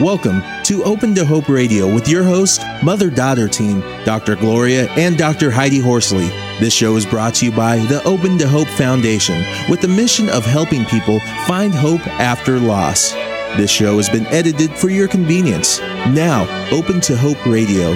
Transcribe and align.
Welcome 0.00 0.40
to 0.62 0.82
Open 0.84 1.14
to 1.14 1.26
Hope 1.26 1.50
Radio 1.50 1.92
with 1.94 2.08
your 2.08 2.24
host, 2.24 2.62
mother 2.82 3.10
daughter 3.10 3.46
team, 3.48 3.80
Dr. 4.06 4.34
Gloria 4.34 4.88
and 4.92 5.18
Dr. 5.18 5.50
Heidi 5.50 5.78
Horsley. 5.78 6.28
This 6.58 6.72
show 6.72 6.96
is 6.96 7.04
brought 7.04 7.34
to 7.34 7.44
you 7.44 7.52
by 7.52 7.76
the 7.76 8.02
Open 8.04 8.38
to 8.38 8.48
Hope 8.48 8.66
Foundation 8.66 9.44
with 9.68 9.82
the 9.82 9.88
mission 9.88 10.30
of 10.30 10.46
helping 10.46 10.86
people 10.86 11.20
find 11.46 11.74
hope 11.74 12.00
after 12.18 12.58
loss. 12.58 13.12
This 13.58 13.70
show 13.70 13.98
has 13.98 14.08
been 14.08 14.24
edited 14.28 14.70
for 14.70 14.88
your 14.88 15.06
convenience. 15.06 15.80
Now, 15.80 16.44
Open 16.72 17.02
to 17.02 17.14
Hope 17.14 17.44
Radio. 17.44 17.90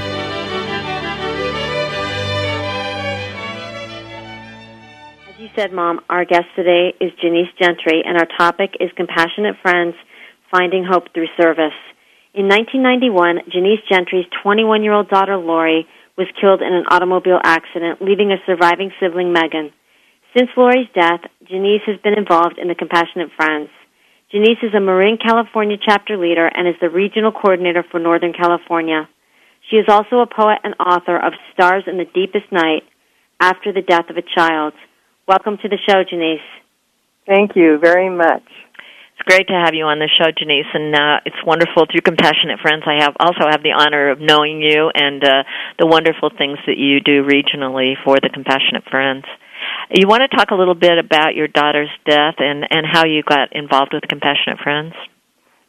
As 5.26 5.38
you 5.38 5.48
said, 5.56 5.72
Mom, 5.72 6.02
our 6.10 6.26
guest 6.26 6.48
today 6.54 6.92
is 7.00 7.12
Genesse 7.22 7.48
Gentry, 7.58 8.02
and 8.04 8.18
our 8.18 8.28
topic 8.36 8.76
is 8.78 8.90
Compassionate 8.94 9.56
Friends 9.62 9.94
Finding 10.50 10.84
Hope 10.84 11.04
Through 11.14 11.28
Service. 11.40 11.72
In 12.34 12.50
1991, 12.50 13.46
Genesse 13.46 13.86
Gentry's 13.88 14.26
21 14.42 14.82
year 14.82 14.92
old 14.92 15.08
daughter 15.08 15.36
Lori 15.36 15.86
was 16.18 16.26
killed 16.40 16.62
in 16.62 16.74
an 16.74 16.82
automobile 16.90 17.38
accident, 17.38 18.02
leaving 18.02 18.32
a 18.32 18.42
surviving 18.44 18.90
sibling, 18.98 19.32
Megan. 19.32 19.70
Since 20.36 20.50
Lori's 20.56 20.90
death, 20.98 21.22
Genesse 21.46 21.86
has 21.86 22.00
been 22.02 22.18
involved 22.18 22.58
in 22.58 22.66
the 22.66 22.74
Compassionate 22.74 23.30
Friends. 23.36 23.70
Genesse 24.32 24.66
is 24.66 24.74
a 24.74 24.80
Marin, 24.80 25.16
California 25.16 25.76
chapter 25.78 26.16
leader 26.16 26.50
and 26.50 26.66
is 26.66 26.74
the 26.80 26.90
regional 26.90 27.30
coordinator 27.30 27.84
for 27.88 28.00
Northern 28.00 28.32
California. 28.32 29.08
She 29.70 29.76
is 29.76 29.86
also 29.86 30.18
a 30.18 30.26
poet 30.26 30.58
and 30.64 30.74
author 30.80 31.16
of 31.16 31.34
Stars 31.52 31.84
in 31.86 31.98
the 31.98 32.10
Deepest 32.18 32.50
Night 32.50 32.82
After 33.38 33.72
the 33.72 33.82
Death 33.82 34.10
of 34.10 34.16
a 34.16 34.26
Child. 34.34 34.74
Welcome 35.28 35.58
to 35.62 35.68
the 35.68 35.78
show, 35.88 36.02
Genesse. 36.02 36.42
Thank 37.28 37.54
you 37.54 37.78
very 37.78 38.10
much. 38.10 38.42
Great 39.24 39.48
to 39.48 39.54
have 39.54 39.72
you 39.72 39.84
on 39.86 39.98
the 39.98 40.08
show, 40.08 40.28
Genesse, 40.36 40.68
and 40.74 40.94
uh, 40.94 41.20
it's 41.24 41.40
wonderful 41.46 41.86
through 41.90 42.02
Compassionate 42.02 42.60
Friends. 42.60 42.84
I 42.84 43.00
have 43.02 43.16
also 43.18 43.48
have 43.48 43.62
the 43.62 43.72
honor 43.72 44.10
of 44.10 44.20
knowing 44.20 44.60
you 44.60 44.90
and 44.92 45.24
uh, 45.24 45.44
the 45.78 45.86
wonderful 45.86 46.28
things 46.28 46.58
that 46.66 46.76
you 46.76 47.00
do 47.00 47.24
regionally 47.24 47.94
for 48.04 48.20
the 48.20 48.28
Compassionate 48.28 48.84
Friends. 48.90 49.24
You 49.96 50.08
want 50.08 50.28
to 50.28 50.36
talk 50.36 50.50
a 50.50 50.54
little 50.54 50.74
bit 50.74 50.98
about 50.98 51.34
your 51.34 51.48
daughter's 51.48 51.88
death 52.04 52.36
and 52.36 52.68
and 52.68 52.84
how 52.84 53.06
you 53.06 53.22
got 53.22 53.56
involved 53.56 53.94
with 53.94 54.04
Compassionate 54.08 54.58
Friends? 54.62 54.92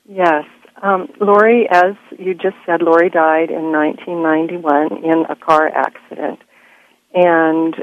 Yes. 0.03 0.43
Um, 0.83 1.07
Lori, 1.21 1.67
as 1.71 1.95
you 2.19 2.33
just 2.33 2.57
said, 2.65 2.81
Lori 2.81 3.09
died 3.09 3.49
in 3.49 3.71
1991 3.71 5.03
in 5.03 5.25
a 5.29 5.35
car 5.37 5.69
accident. 5.69 6.39
And 7.13 7.73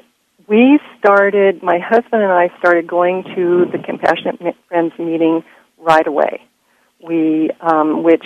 we 0.47 0.78
started, 0.98 1.62
my 1.62 1.78
husband 1.78 2.23
and 2.23 2.33
I 2.33 2.50
started 2.59 2.87
going 2.87 3.25
to 3.34 3.65
the 3.73 3.78
Compassionate 3.78 4.55
Friends 4.69 4.93
meeting 4.98 5.43
right 5.83 6.06
away. 6.06 6.42
We, 7.05 7.50
um, 7.61 8.02
which 8.02 8.25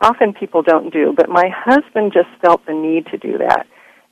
often 0.00 0.32
people 0.32 0.62
don't 0.62 0.92
do, 0.92 1.12
but 1.16 1.28
my 1.28 1.48
husband 1.54 2.12
just 2.12 2.28
felt 2.40 2.64
the 2.66 2.72
need 2.72 3.06
to 3.12 3.18
do 3.18 3.38
that. 3.38 3.66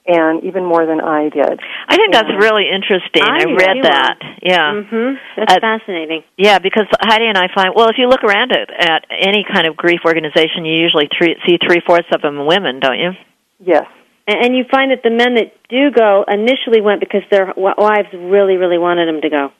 And 0.07 0.45
even 0.45 0.67
more 0.67 0.85
than 0.85 1.01
I 1.01 1.31
did. 1.31 1.61
I 1.89 1.97
think 1.97 2.13
that's 2.13 2.29
really 2.39 2.69
interesting. 2.69 3.25
I, 3.25 3.41
I 3.41 3.45
read 3.57 3.85
that. 3.85 4.19
Yeah. 4.43 4.75
Mm-hmm. 4.77 5.17
That's 5.39 5.55
uh, 5.55 5.61
fascinating. 5.61 6.25
Yeah, 6.37 6.59
because 6.59 6.85
Heidi 7.01 7.25
and 7.25 7.39
I 7.39 7.49
find, 7.55 7.73
well, 7.75 7.89
if 7.89 7.97
you 7.97 8.07
look 8.09 8.23
around 8.23 8.53
at, 8.53 8.69
at 8.69 9.07
any 9.11 9.47
kind 9.51 9.67
of 9.67 9.79
grief 9.79 10.01
organization, 10.05 10.67
you 10.67 10.77
usually 10.77 11.09
three, 11.17 11.37
see 11.49 11.57
three 11.57 11.81
fourths 11.87 12.09
of 12.13 12.21
them 12.21 12.45
women, 12.45 12.81
don't 12.81 12.99
you? 12.99 13.13
Yes. 13.61 13.87
And 14.29 14.55
you 14.55 14.65
find 14.71 14.91
that 14.91 15.03
the 15.03 15.11
men 15.11 15.37
that 15.37 15.53
do 15.71 15.91
go 15.91 16.25
initially 16.29 16.83
went 16.83 17.01
because 17.01 17.23
their 17.31 17.55
wives 17.57 18.09
really, 18.13 18.57
really 18.57 18.79
wanted 18.79 19.09
them 19.09 19.23
to 19.23 19.31
go. 19.31 19.53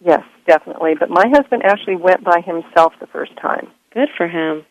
Yes, 0.00 0.22
definitely. 0.46 0.94
But 0.98 1.10
my 1.10 1.24
husband 1.32 1.62
actually 1.64 1.96
went 1.96 2.24
by 2.24 2.40
himself 2.40 2.94
the 3.00 3.06
first 3.06 3.32
time. 3.40 3.68
Good 3.92 4.08
for 4.16 4.26
him. 4.26 4.64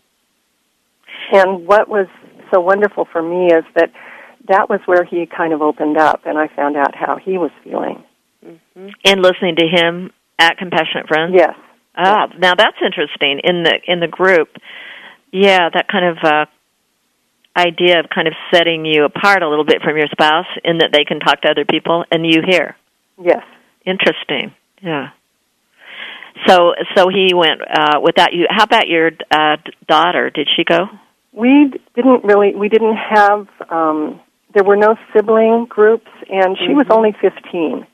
And 1.32 1.68
what 1.68 1.88
was 1.88 2.08
so 2.52 2.60
wonderful 2.60 3.08
for 3.12 3.22
me 3.22 3.48
is 3.48 3.64
that 3.76 3.92
that 4.48 4.70
was 4.70 4.80
where 4.86 5.04
he 5.04 5.26
kind 5.26 5.54
of 5.54 5.62
opened 5.62 5.98
up, 5.98 6.22
and 6.26 6.38
I 6.38 6.48
found 6.56 6.76
out 6.76 6.96
how 6.96 7.18
he 7.18 7.38
was 7.38 7.52
feeling. 7.64 8.04
Mm-hmm. 8.46 8.88
And 9.06 9.22
listening 9.22 9.58
to 9.58 9.68
him 9.68 10.12
at 10.40 10.58
Compassionate 10.58 11.08
Friends. 11.08 11.34
Yes. 11.36 11.54
Ah, 11.96 12.28
yes. 12.30 12.40
now 12.40 12.56
that's 12.56 12.78
interesting 12.84 13.42
in 13.44 13.64
the 13.64 13.80
in 13.86 14.00
the 14.00 14.08
group. 14.08 14.50
Yeah, 15.32 15.70
that 15.72 15.88
kind 15.92 16.06
of 16.06 16.18
uh, 16.24 16.46
idea 17.56 18.00
of 18.00 18.10
kind 18.14 18.28
of 18.28 18.34
setting 18.54 18.86
you 18.86 19.04
apart 19.04 19.44
a 19.44 19.50
little 19.50 19.66
bit 19.66 19.82
from 19.84 19.98
your 19.98 20.08
spouse 20.08 20.48
in 20.64 20.80
that 20.80 20.90
they 20.94 21.04
can 21.04 21.20
talk 21.20 21.42
to 21.42 21.50
other 21.50 21.66
people 21.66 22.06
and 22.12 22.26
you 22.26 22.42
hear. 22.48 22.76
Yes. 23.22 23.44
Interesting. 23.86 24.54
Yeah. 24.82 25.10
So 26.48 26.74
so 26.96 27.10
he 27.10 27.34
went 27.34 27.62
uh 27.62 28.00
without 28.02 28.34
you. 28.34 28.48
How 28.50 28.64
about 28.64 28.88
your 28.88 29.12
uh 29.32 29.58
daughter? 29.88 30.30
Did 30.30 30.48
she 30.56 30.64
go? 30.64 30.88
We 31.32 31.74
didn't 31.96 32.24
really 32.24 32.56
we 32.56 32.70
didn't 32.70 32.96
have 32.96 33.48
um 33.70 34.20
there 34.54 34.64
were 34.64 34.78
no 34.78 34.96
sibling 35.14 35.66
groups 35.70 36.10
and 36.30 36.58
she 36.58 36.68
mm-hmm. 36.68 36.76
was 36.76 36.88
only 36.90 37.12
15 37.22 37.86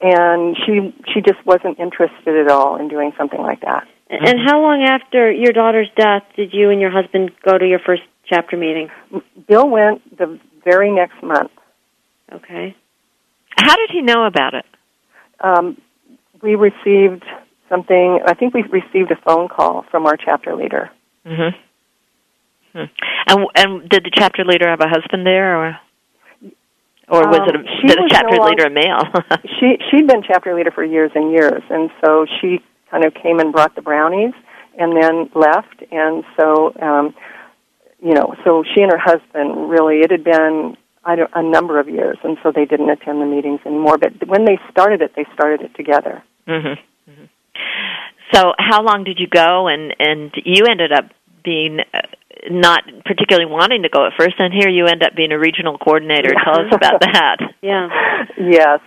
and 0.00 0.56
she 0.56 0.94
she 1.12 1.20
just 1.20 1.44
wasn't 1.46 1.78
interested 1.78 2.36
at 2.36 2.50
all 2.50 2.76
in 2.76 2.88
doing 2.88 3.12
something 3.16 3.40
like 3.40 3.60
that. 3.60 3.86
And 4.10 4.38
how 4.46 4.60
long 4.60 4.82
after 4.82 5.32
your 5.32 5.52
daughter's 5.52 5.88
death 5.96 6.24
did 6.36 6.52
you 6.52 6.68
and 6.68 6.80
your 6.80 6.90
husband 6.90 7.30
go 7.42 7.56
to 7.56 7.66
your 7.66 7.78
first 7.78 8.02
chapter 8.28 8.58
meeting? 8.58 8.90
Bill 9.48 9.66
went 9.68 10.18
the 10.18 10.38
very 10.64 10.90
next 10.92 11.22
month. 11.22 11.50
Okay. 12.30 12.76
How 13.56 13.76
did 13.76 13.90
he 13.90 14.02
know 14.02 14.26
about 14.26 14.54
it? 14.54 14.66
Um, 15.40 15.80
we 16.42 16.56
received 16.56 17.24
something. 17.72 18.20
I 18.26 18.34
think 18.34 18.54
we 18.54 18.62
received 18.62 19.10
a 19.10 19.16
phone 19.24 19.48
call 19.48 19.84
from 19.90 20.06
our 20.06 20.16
chapter 20.16 20.54
leader. 20.54 20.90
Mm-hmm. 21.26 21.56
Hmm. 22.72 22.84
And 23.28 23.46
and 23.56 23.88
did 23.88 24.04
the 24.04 24.10
chapter 24.12 24.44
leader 24.44 24.68
have 24.68 24.80
a 24.80 24.88
husband 24.88 25.26
there, 25.26 25.56
or 25.56 25.78
or 27.08 27.28
was 27.28 27.40
um, 27.40 27.48
it 27.48 27.56
a, 27.56 27.86
did 27.86 27.98
a 27.98 28.08
chapter 28.08 28.36
no 28.36 28.44
leader 28.44 28.66
a 28.66 28.70
male? 28.70 29.02
she 29.60 29.78
she'd 29.90 30.06
been 30.06 30.22
chapter 30.26 30.54
leader 30.54 30.70
for 30.70 30.84
years 30.84 31.10
and 31.14 31.32
years, 31.32 31.62
and 31.70 31.90
so 32.04 32.26
she 32.40 32.60
kind 32.90 33.04
of 33.04 33.14
came 33.14 33.40
and 33.40 33.52
brought 33.52 33.74
the 33.74 33.82
brownies, 33.82 34.34
and 34.78 34.96
then 34.96 35.30
left. 35.34 35.82
And 35.90 36.24
so 36.38 36.74
um, 36.80 37.14
you 38.02 38.14
know, 38.14 38.34
so 38.44 38.64
she 38.74 38.80
and 38.80 38.90
her 38.90 38.98
husband 38.98 39.70
really, 39.70 40.00
it 40.00 40.10
had 40.10 40.24
been 40.24 40.76
I 41.04 41.16
don't, 41.16 41.30
a 41.34 41.42
number 41.42 41.78
of 41.78 41.88
years, 41.88 42.18
and 42.22 42.38
so 42.42 42.52
they 42.52 42.64
didn't 42.64 42.88
attend 42.88 43.20
the 43.20 43.26
meetings 43.26 43.60
anymore. 43.66 43.98
But 43.98 44.26
when 44.28 44.44
they 44.44 44.58
started 44.70 45.02
it, 45.02 45.12
they 45.16 45.26
started 45.34 45.60
it 45.60 45.74
together. 45.74 46.22
Mm-hmm. 46.48 46.80
So, 48.32 48.52
how 48.58 48.82
long 48.82 49.04
did 49.04 49.18
you 49.18 49.26
go? 49.26 49.68
And 49.68 49.94
and 49.98 50.32
you 50.44 50.64
ended 50.66 50.92
up 50.92 51.10
being 51.44 51.80
uh, 51.92 52.00
not 52.50 52.84
particularly 53.04 53.50
wanting 53.50 53.82
to 53.82 53.88
go 53.88 54.06
at 54.06 54.12
first, 54.18 54.34
and 54.38 54.52
here 54.52 54.68
you 54.68 54.86
end 54.86 55.02
up 55.02 55.14
being 55.14 55.32
a 55.32 55.38
regional 55.38 55.78
coordinator. 55.78 56.32
Tell 56.44 56.60
us 56.60 56.72
about 56.72 57.00
that. 57.12 57.36
Yeah. 57.62 57.88
Yes, 58.38 58.80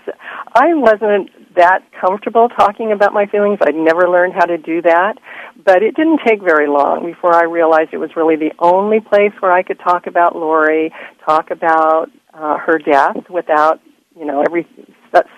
I 0.54 0.74
wasn't 0.74 1.30
that 1.56 1.84
comfortable 2.00 2.50
talking 2.50 2.92
about 2.92 3.14
my 3.14 3.26
feelings. 3.28 3.60
I'd 3.62 3.76
never 3.76 4.10
learned 4.10 4.34
how 4.34 4.46
to 4.46 4.58
do 4.58 4.82
that. 4.82 5.18
But 5.64 5.84
it 5.84 5.96
didn't 5.96 6.20
take 6.26 6.42
very 6.42 6.68
long 6.68 7.06
before 7.06 7.34
I 7.34 7.46
realized 7.46 7.94
it 7.94 7.98
was 7.98 8.12
really 8.16 8.36
the 8.36 8.52
only 8.60 9.00
place 9.00 9.32
where 9.40 9.52
I 9.52 9.64
could 9.64 9.80
talk 9.80 10.06
about 10.06 10.36
Lori, 10.36 10.92
talk 11.26 11.52
about 11.52 12.08
uh, 12.34 12.58
her 12.58 12.78
death 12.78 13.30
without, 13.30 13.80
you 14.18 14.26
know, 14.26 14.44
every 14.46 14.68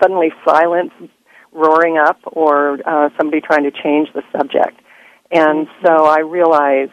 suddenly 0.01 0.29
silence 0.43 0.91
roaring 1.51 1.97
up 1.97 2.19
or 2.25 2.79
uh, 2.85 3.09
somebody 3.17 3.41
trying 3.41 3.63
to 3.63 3.71
change 3.71 4.09
the 4.13 4.23
subject. 4.31 4.79
And 5.31 5.67
so 5.85 6.05
I 6.05 6.19
realized 6.19 6.91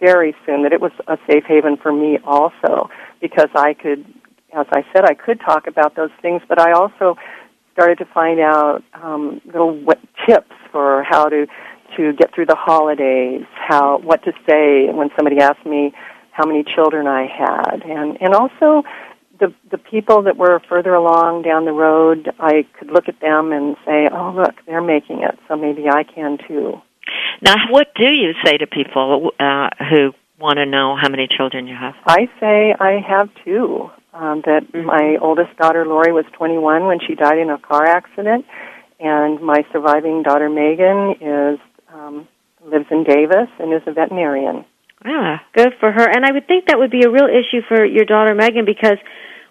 very 0.00 0.34
soon 0.44 0.62
that 0.64 0.72
it 0.72 0.80
was 0.80 0.92
a 1.06 1.16
safe 1.30 1.44
haven 1.46 1.76
for 1.76 1.92
me 1.92 2.18
also 2.24 2.90
because 3.20 3.48
I 3.54 3.74
could, 3.74 4.04
as 4.56 4.66
I 4.70 4.84
said, 4.92 5.04
I 5.04 5.14
could 5.14 5.40
talk 5.40 5.66
about 5.66 5.96
those 5.96 6.10
things, 6.20 6.42
but 6.48 6.60
I 6.60 6.72
also 6.72 7.16
started 7.72 7.98
to 7.98 8.04
find 8.06 8.40
out 8.40 8.82
um, 8.94 9.40
little 9.46 9.82
tips 10.26 10.52
for 10.70 11.04
how 11.04 11.28
to 11.28 11.46
to 11.96 12.12
get 12.14 12.34
through 12.34 12.46
the 12.46 12.56
holidays, 12.56 13.44
how 13.54 13.98
what 13.98 14.22
to 14.24 14.32
say 14.48 14.90
when 14.92 15.10
somebody 15.16 15.38
asked 15.38 15.64
me 15.64 15.92
how 16.32 16.44
many 16.44 16.64
children 16.64 17.06
I 17.06 17.26
had, 17.26 17.82
and 17.84 18.18
and 18.20 18.34
also 18.34 18.82
the 19.38 19.54
the 19.70 19.78
people 19.78 20.22
that 20.22 20.36
were 20.36 20.60
further 20.68 20.94
along 20.94 21.42
down 21.42 21.64
the 21.64 21.72
road, 21.72 22.30
I 22.38 22.66
could 22.78 22.90
look 22.90 23.08
at 23.08 23.20
them 23.20 23.52
and 23.52 23.76
say, 23.84 24.08
"Oh, 24.10 24.32
look, 24.34 24.54
they're 24.66 24.82
making 24.82 25.22
it, 25.22 25.38
so 25.48 25.56
maybe 25.56 25.88
I 25.88 26.04
can 26.04 26.38
too." 26.48 26.80
Now, 27.42 27.56
what 27.70 27.94
do 27.94 28.04
you 28.06 28.32
say 28.44 28.58
to 28.58 28.66
people 28.66 29.32
uh, 29.38 29.70
who 29.90 30.12
want 30.38 30.58
to 30.58 30.66
know 30.66 30.96
how 31.00 31.08
many 31.08 31.28
children 31.28 31.66
you 31.66 31.76
have? 31.76 31.94
I 32.06 32.28
say 32.40 32.74
I 32.78 33.00
have 33.06 33.28
two. 33.44 33.90
Um, 34.12 34.42
that 34.46 34.70
mm-hmm. 34.70 34.86
my 34.86 35.16
oldest 35.20 35.56
daughter 35.56 35.84
Lori 35.84 36.12
was 36.12 36.24
21 36.34 36.86
when 36.86 37.00
she 37.00 37.16
died 37.16 37.38
in 37.38 37.50
a 37.50 37.58
car 37.58 37.84
accident, 37.84 38.46
and 39.00 39.40
my 39.40 39.66
surviving 39.72 40.22
daughter 40.22 40.48
Megan 40.48 41.16
is 41.20 41.58
um, 41.92 42.28
lives 42.64 42.86
in 42.92 43.02
Davis 43.02 43.48
and 43.58 43.74
is 43.74 43.82
a 43.86 43.92
veterinarian. 43.92 44.64
Ah, 45.04 45.42
good 45.52 45.74
for 45.80 45.92
her. 45.92 46.08
And 46.08 46.24
I 46.24 46.32
would 46.32 46.46
think 46.46 46.66
that 46.66 46.78
would 46.78 46.90
be 46.90 47.02
a 47.02 47.10
real 47.10 47.28
issue 47.28 47.60
for 47.68 47.84
your 47.84 48.04
daughter 48.04 48.34
Megan 48.34 48.64
because 48.64 48.98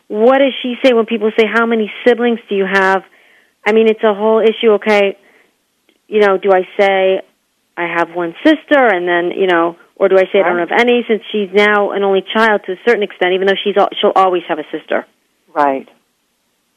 what 0.07 0.39
does 0.39 0.53
she 0.61 0.75
say 0.83 0.93
when 0.93 1.05
people 1.05 1.31
say, 1.37 1.45
"How 1.45 1.65
many 1.65 1.91
siblings 2.05 2.39
do 2.49 2.55
you 2.55 2.65
have?" 2.65 3.03
I 3.65 3.71
mean, 3.71 3.87
it's 3.87 4.03
a 4.03 4.13
whole 4.13 4.39
issue. 4.39 4.71
Okay, 4.73 5.17
you 6.07 6.19
know, 6.19 6.37
do 6.37 6.51
I 6.51 6.67
say 6.79 7.21
I 7.77 7.87
have 7.87 8.15
one 8.15 8.35
sister, 8.43 8.79
and 8.79 9.07
then 9.07 9.31
you 9.31 9.47
know, 9.47 9.77
or 9.95 10.09
do 10.09 10.17
I 10.17 10.25
say 10.31 10.41
I 10.41 10.49
don't 10.49 10.59
have 10.59 10.71
any 10.77 11.05
since 11.07 11.21
she's 11.31 11.49
now 11.53 11.91
an 11.91 12.03
only 12.03 12.23
child 12.33 12.61
to 12.65 12.73
a 12.73 12.79
certain 12.85 13.03
extent, 13.03 13.33
even 13.33 13.47
though 13.47 13.59
she's 13.63 13.77
al- 13.77 13.89
she'll 13.99 14.13
always 14.15 14.43
have 14.47 14.59
a 14.59 14.65
sister. 14.71 15.05
Right. 15.53 15.87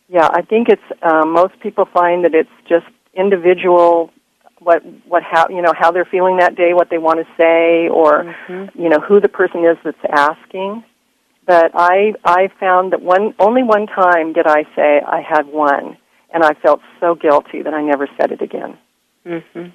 Yeah, 0.08 0.28
I 0.32 0.42
think 0.42 0.68
it's 0.68 0.82
um, 1.02 1.32
most 1.32 1.58
people 1.60 1.86
find 1.86 2.24
that 2.24 2.34
it's 2.34 2.50
just 2.68 2.86
individual 3.14 4.12
what 4.58 4.82
what 5.06 5.22
how 5.22 5.48
you 5.48 5.62
know 5.62 5.72
how 5.78 5.90
they're 5.92 6.04
feeling 6.10 6.38
that 6.38 6.56
day, 6.56 6.72
what 6.74 6.88
they 6.90 6.98
want 6.98 7.18
to 7.20 7.26
say, 7.36 7.88
or 7.88 8.24
Mm-hmm. 8.24 8.80
you 8.82 8.88
know 8.88 9.00
who 9.00 9.20
the 9.20 9.28
person 9.28 9.64
is 9.64 9.76
that's 9.84 9.96
asking. 10.10 10.82
But 11.46 11.70
I 11.74 12.14
I 12.24 12.48
found 12.58 12.92
that 12.92 13.02
one 13.02 13.34
only 13.38 13.62
one 13.62 13.86
time 13.86 14.32
did 14.32 14.46
I 14.46 14.64
say 14.74 15.00
I 15.06 15.20
had 15.20 15.46
one, 15.46 15.96
and 16.32 16.42
I 16.42 16.54
felt 16.54 16.80
so 17.00 17.14
guilty 17.14 17.62
that 17.62 17.74
I 17.74 17.82
never 17.82 18.08
said 18.18 18.32
it 18.32 18.42
again. 18.42 18.76
Mm-hmm. 19.26 19.66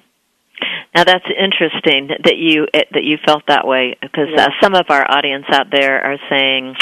Now 0.94 1.04
that's 1.04 1.24
interesting 1.26 2.08
that 2.24 2.36
you 2.36 2.66
that 2.74 3.02
you 3.04 3.16
felt 3.24 3.44
that 3.48 3.66
way 3.66 3.96
because 4.02 4.28
Yeah. 4.34 4.46
uh, 4.46 4.48
some 4.60 4.74
of 4.74 4.86
our 4.90 5.04
audience 5.10 5.46
out 5.50 5.66
there 5.72 6.00
are 6.04 6.18
saying, 6.28 6.74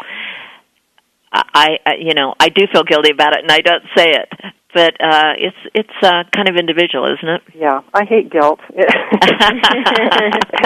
I, 1.32 1.78
I 1.86 1.94
you 2.00 2.14
know 2.14 2.34
I 2.40 2.48
do 2.48 2.66
feel 2.72 2.82
guilty 2.82 3.12
about 3.12 3.34
it 3.36 3.42
and 3.42 3.52
I 3.52 3.60
don't 3.60 3.84
say 3.96 4.10
it, 4.10 4.28
but 4.74 4.94
uh, 5.00 5.32
it's 5.38 5.56
it's 5.74 5.96
uh, 6.02 6.24
kind 6.34 6.48
of 6.48 6.56
individual, 6.56 7.06
isn't 7.12 7.28
it? 7.28 7.42
Yeah, 7.54 7.80
I 7.94 8.04
hate 8.04 8.30
guilt, 8.30 8.60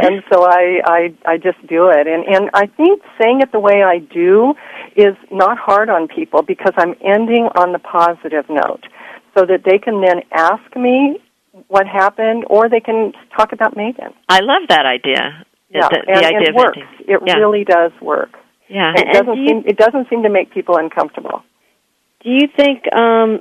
and 0.02 0.22
so 0.32 0.44
I, 0.44 0.80
I 0.84 1.14
I 1.24 1.36
just 1.38 1.64
do 1.66 1.88
it. 1.88 2.06
And 2.06 2.24
and 2.26 2.50
I 2.54 2.66
think 2.66 3.02
saying 3.20 3.40
it 3.40 3.52
the 3.52 3.60
way 3.60 3.82
I 3.82 3.98
do 3.98 4.54
is 4.96 5.16
not 5.30 5.58
hard 5.58 5.88
on 5.88 6.08
people 6.08 6.42
because 6.42 6.72
I'm 6.76 6.94
ending 7.00 7.48
on 7.56 7.72
the 7.72 7.78
positive 7.78 8.44
note, 8.48 8.84
so 9.36 9.44
that 9.46 9.62
they 9.64 9.78
can 9.78 10.00
then 10.00 10.20
ask 10.32 10.76
me 10.76 11.18
what 11.68 11.86
happened, 11.86 12.44
or 12.50 12.68
they 12.68 12.80
can 12.80 13.12
talk 13.36 13.52
about 13.52 13.76
Megan. 13.76 14.12
I 14.28 14.40
love 14.40 14.62
that 14.68 14.86
idea. 14.86 15.44
Yeah, 15.70 15.88
the, 15.88 16.02
the 16.06 16.12
and 16.12 16.26
idea 16.26 16.48
it 16.50 16.54
works. 16.54 16.78
ending. 16.78 17.06
It 17.14 17.20
Yeah. 17.26 17.34
really 17.34 17.64
does 17.64 17.92
work. 18.00 18.30
Yeah. 18.68 18.90
And 18.96 18.98
it 19.08 19.12
doesn't 19.12 19.34
do 19.34 19.40
you- 19.40 19.48
seem 19.48 19.62
it 19.66 19.76
doesn't 19.76 20.08
seem 20.10 20.22
to 20.24 20.28
make 20.30 20.52
people 20.52 20.76
uncomfortable. 20.76 21.42
Do 22.22 22.30
you 22.30 22.48
think 22.56 22.84
um, 22.94 23.40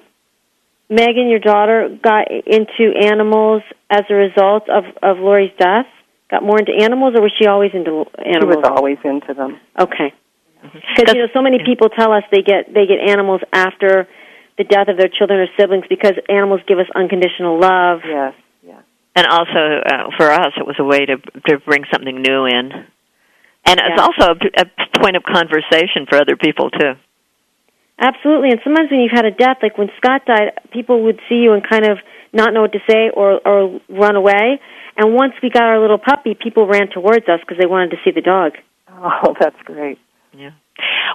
Megan, 0.93 1.27
your 1.27 1.39
daughter, 1.39 1.97
got 2.01 2.29
into 2.29 2.93
animals 3.01 3.63
as 3.89 4.03
a 4.09 4.13
result 4.13 4.69
of 4.69 4.83
of 5.01 5.17
Lori's 5.17 5.51
death? 5.57 5.87
Got 6.29 6.43
more 6.43 6.59
into 6.59 6.71
animals, 6.71 7.13
or 7.15 7.21
was 7.21 7.31
she 7.37 7.47
always 7.47 7.71
into 7.73 8.05
animals? 8.17 8.53
She 8.53 8.61
was 8.61 8.65
always 8.65 8.97
into 9.03 9.33
them. 9.33 9.59
Okay. 9.79 10.13
Because 10.61 11.15
you 11.15 11.21
know, 11.21 11.27
so 11.33 11.41
many 11.41 11.59
people 11.65 11.89
tell 11.89 12.11
us 12.13 12.23
they 12.31 12.41
get 12.41 12.73
they 12.73 12.85
get 12.85 12.99
animals 12.99 13.41
after 13.51 14.07
the 14.57 14.63
death 14.63 14.87
of 14.87 14.97
their 14.97 15.09
children 15.09 15.39
or 15.39 15.47
siblings 15.59 15.85
because 15.89 16.13
animals 16.29 16.61
give 16.67 16.79
us 16.79 16.87
unconditional 16.95 17.59
love. 17.59 17.99
Yes. 18.05 18.33
Yes. 18.65 18.83
And 19.15 19.27
also 19.27 19.81
uh, 19.85 20.09
for 20.17 20.31
us, 20.31 20.53
it 20.57 20.65
was 20.65 20.75
a 20.79 20.83
way 20.83 21.05
to 21.05 21.17
to 21.17 21.59
bring 21.59 21.83
something 21.91 22.21
new 22.21 22.45
in, 22.45 22.71
and 23.65 23.79
it's 23.79 24.01
also 24.01 24.33
a, 24.33 24.61
a 24.61 24.99
point 24.99 25.17
of 25.17 25.23
conversation 25.23 26.05
for 26.09 26.17
other 26.17 26.37
people 26.37 26.69
too. 26.69 26.93
Absolutely. 27.99 28.49
And 28.49 28.59
sometimes 28.63 28.89
when 28.91 29.01
you've 29.01 29.15
had 29.15 29.25
a 29.25 29.31
death, 29.31 29.57
like 29.61 29.77
when 29.77 29.89
Scott 29.97 30.25
died, 30.25 30.53
people 30.71 31.03
would 31.03 31.19
see 31.29 31.35
you 31.35 31.53
and 31.53 31.61
kind 31.67 31.85
of 31.85 31.97
not 32.33 32.53
know 32.53 32.61
what 32.61 32.73
to 32.73 32.79
say 32.89 33.09
or 33.13 33.39
or 33.45 33.79
run 33.89 34.15
away. 34.15 34.59
And 34.97 35.13
once 35.13 35.33
we 35.41 35.49
got 35.49 35.63
our 35.63 35.79
little 35.79 35.97
puppy, 35.97 36.35
people 36.35 36.67
ran 36.67 36.89
towards 36.89 37.27
us 37.27 37.39
because 37.41 37.57
they 37.59 37.65
wanted 37.65 37.91
to 37.91 37.97
see 38.03 38.11
the 38.11 38.21
dog. 38.21 38.53
Oh, 38.89 39.35
that's 39.39 39.59
great. 39.65 39.99
Yeah. 40.33 40.51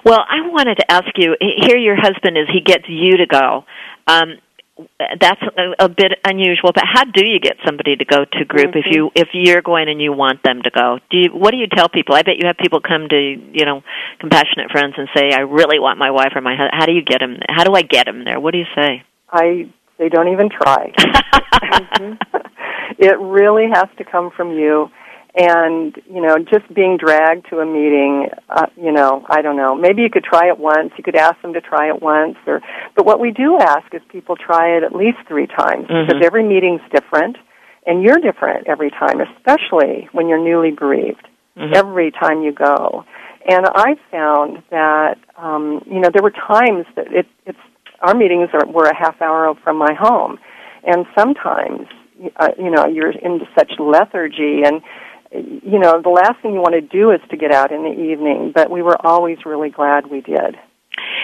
Well, 0.05 0.19
I 0.19 0.47
wanted 0.47 0.75
to 0.75 0.91
ask 0.91 1.09
you. 1.17 1.35
Here, 1.39 1.77
your 1.77 1.97
husband 1.97 2.37
is. 2.37 2.47
He 2.51 2.61
gets 2.61 2.85
you 2.87 3.17
to 3.17 3.25
go. 3.25 3.65
Um, 4.07 4.39
that's 5.19 5.41
a, 5.57 5.85
a 5.85 5.89
bit 5.89 6.13
unusual. 6.23 6.71
But 6.73 6.83
how 6.85 7.03
do 7.03 7.25
you 7.25 7.39
get 7.39 7.57
somebody 7.65 7.95
to 7.95 8.05
go 8.05 8.25
to 8.25 8.45
group 8.45 8.75
if 8.75 8.85
mm-hmm. 8.85 8.93
you 8.93 9.11
if 9.15 9.29
you're 9.33 9.61
going 9.61 9.89
and 9.89 10.01
you 10.01 10.13
want 10.13 10.43
them 10.43 10.61
to 10.63 10.69
go? 10.69 10.99
Do 11.09 11.17
you 11.17 11.29
what 11.33 11.51
do 11.51 11.57
you 11.57 11.67
tell 11.67 11.89
people? 11.89 12.15
I 12.15 12.23
bet 12.23 12.37
you 12.37 12.47
have 12.47 12.57
people 12.57 12.81
come 12.81 13.07
to 13.09 13.17
you 13.17 13.65
know 13.65 13.81
compassionate 14.19 14.71
friends 14.71 14.95
and 14.97 15.07
say, 15.15 15.31
"I 15.33 15.41
really 15.41 15.79
want 15.79 15.99
my 15.99 16.11
wife 16.11 16.33
or 16.35 16.41
my 16.41 16.55
husband." 16.55 16.73
How 16.73 16.85
do 16.85 16.93
you 16.93 17.03
get 17.03 17.19
them? 17.19 17.37
How 17.47 17.63
do 17.63 17.73
I 17.73 17.81
get 17.81 18.05
them 18.05 18.25
there? 18.25 18.39
What 18.39 18.51
do 18.51 18.59
you 18.59 18.67
say? 18.75 19.03
I 19.29 19.69
they 19.97 20.09
don't 20.09 20.29
even 20.29 20.49
try. 20.49 20.93
it 22.97 23.19
really 23.19 23.67
has 23.73 23.87
to 23.97 24.03
come 24.03 24.31
from 24.35 24.51
you 24.51 24.89
and 25.35 25.95
you 26.09 26.21
know 26.21 26.37
just 26.39 26.71
being 26.73 26.97
dragged 26.97 27.47
to 27.49 27.59
a 27.59 27.65
meeting 27.65 28.27
uh, 28.49 28.65
you 28.75 28.91
know 28.91 29.23
i 29.29 29.41
don't 29.41 29.55
know 29.55 29.75
maybe 29.75 30.01
you 30.01 30.09
could 30.09 30.23
try 30.23 30.47
it 30.47 30.57
once 30.57 30.91
you 30.97 31.03
could 31.03 31.15
ask 31.15 31.39
them 31.41 31.53
to 31.53 31.61
try 31.61 31.87
it 31.87 32.01
once 32.01 32.35
or 32.47 32.61
but 32.95 33.05
what 33.05 33.19
we 33.19 33.31
do 33.31 33.57
ask 33.59 33.93
is 33.93 34.01
people 34.09 34.35
try 34.35 34.75
it 34.77 34.83
at 34.83 34.95
least 34.95 35.17
three 35.27 35.45
times 35.47 35.85
because 35.87 36.19
Mhm. 36.21 36.25
every 36.25 36.43
meeting's 36.43 36.81
different 36.91 37.37
and 37.85 38.01
you're 38.03 38.17
different 38.17 38.67
every 38.67 38.89
time 38.89 39.21
especially 39.21 40.09
when 40.13 40.27
you're 40.27 40.43
newly 40.43 40.71
bereaved 40.71 41.27
Mhm. 41.57 41.75
every 41.75 42.09
time 42.11 42.41
you 42.41 42.51
go 42.51 43.05
and 43.47 43.67
i 43.75 43.95
found 44.11 44.63
that 44.71 45.17
um 45.37 45.81
you 45.85 45.99
know 45.99 46.09
there 46.11 46.23
were 46.23 46.31
times 46.31 46.85
that 46.95 47.11
it 47.13 47.27
it's 47.45 47.59
our 48.01 48.15
meetings 48.15 48.49
are, 48.53 48.65
were 48.65 48.85
a 48.85 48.95
half 48.95 49.21
hour 49.21 49.53
from 49.63 49.77
my 49.77 49.93
home 49.93 50.39
and 50.85 51.05
sometimes 51.15 51.87
uh, 52.37 52.49
you 52.57 52.71
know 52.71 52.87
you're 52.87 53.11
into 53.11 53.47
such 53.57 53.71
lethargy 53.79 54.63
and 54.63 54.81
you 55.31 55.79
know 55.79 56.01
the 56.01 56.09
last 56.09 56.41
thing 56.41 56.53
you 56.53 56.59
want 56.59 56.73
to 56.73 56.81
do 56.81 57.11
is 57.11 57.19
to 57.29 57.37
get 57.37 57.51
out 57.51 57.71
in 57.71 57.83
the 57.83 57.91
evening 58.11 58.51
but 58.53 58.69
we 58.71 58.81
were 58.81 58.97
always 59.05 59.37
really 59.45 59.69
glad 59.69 60.07
we 60.09 60.21
did 60.21 60.55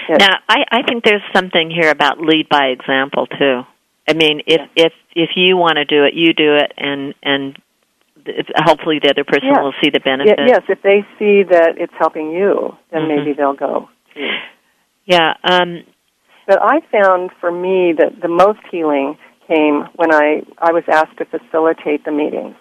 Yes. 0.07 0.19
Now, 0.19 0.35
I, 0.47 0.63
I 0.71 0.81
think 0.83 1.03
there's 1.03 1.23
something 1.35 1.69
here 1.71 1.89
about 1.89 2.19
lead 2.19 2.47
by 2.47 2.67
example 2.67 3.25
too. 3.27 3.63
I 4.07 4.13
mean, 4.13 4.41
if 4.45 4.61
if 4.75 4.93
if 5.15 5.31
you 5.35 5.57
want 5.57 5.77
to 5.77 5.85
do 5.85 6.05
it, 6.05 6.13
you 6.13 6.31
do 6.33 6.55
it, 6.55 6.71
and 6.77 7.13
and 7.23 7.57
hopefully 8.55 8.99
the 9.03 9.09
other 9.09 9.23
person 9.23 9.49
Yeah. 9.49 9.61
will 9.61 9.73
see 9.83 9.89
the 9.89 9.99
benefit. 9.99 10.39
yes 10.47 10.61
if 10.69 10.81
they 10.81 11.01
see 11.19 11.43
that 11.43 11.73
it's 11.77 11.93
helping 11.97 12.31
you 12.31 12.75
then 12.91 13.01
Mhm. 13.03 13.07
maybe 13.17 13.33
they'll 13.33 13.53
go 13.53 13.89
too 14.13 14.29
Yeah. 15.05 15.33
Um, 15.43 15.83
but 16.47 16.59
i 16.61 16.79
found 16.91 17.31
for 17.41 17.51
me 17.51 17.93
that 17.93 18.21
the 18.21 18.27
most 18.29 18.59
healing 18.71 19.17
came 19.47 19.87
when 19.95 20.13
i 20.13 20.41
i 20.59 20.71
was 20.71 20.83
asked 20.87 21.17
to 21.17 21.25
facilitate 21.25 22.05
the 22.05 22.11
meetings 22.11 22.55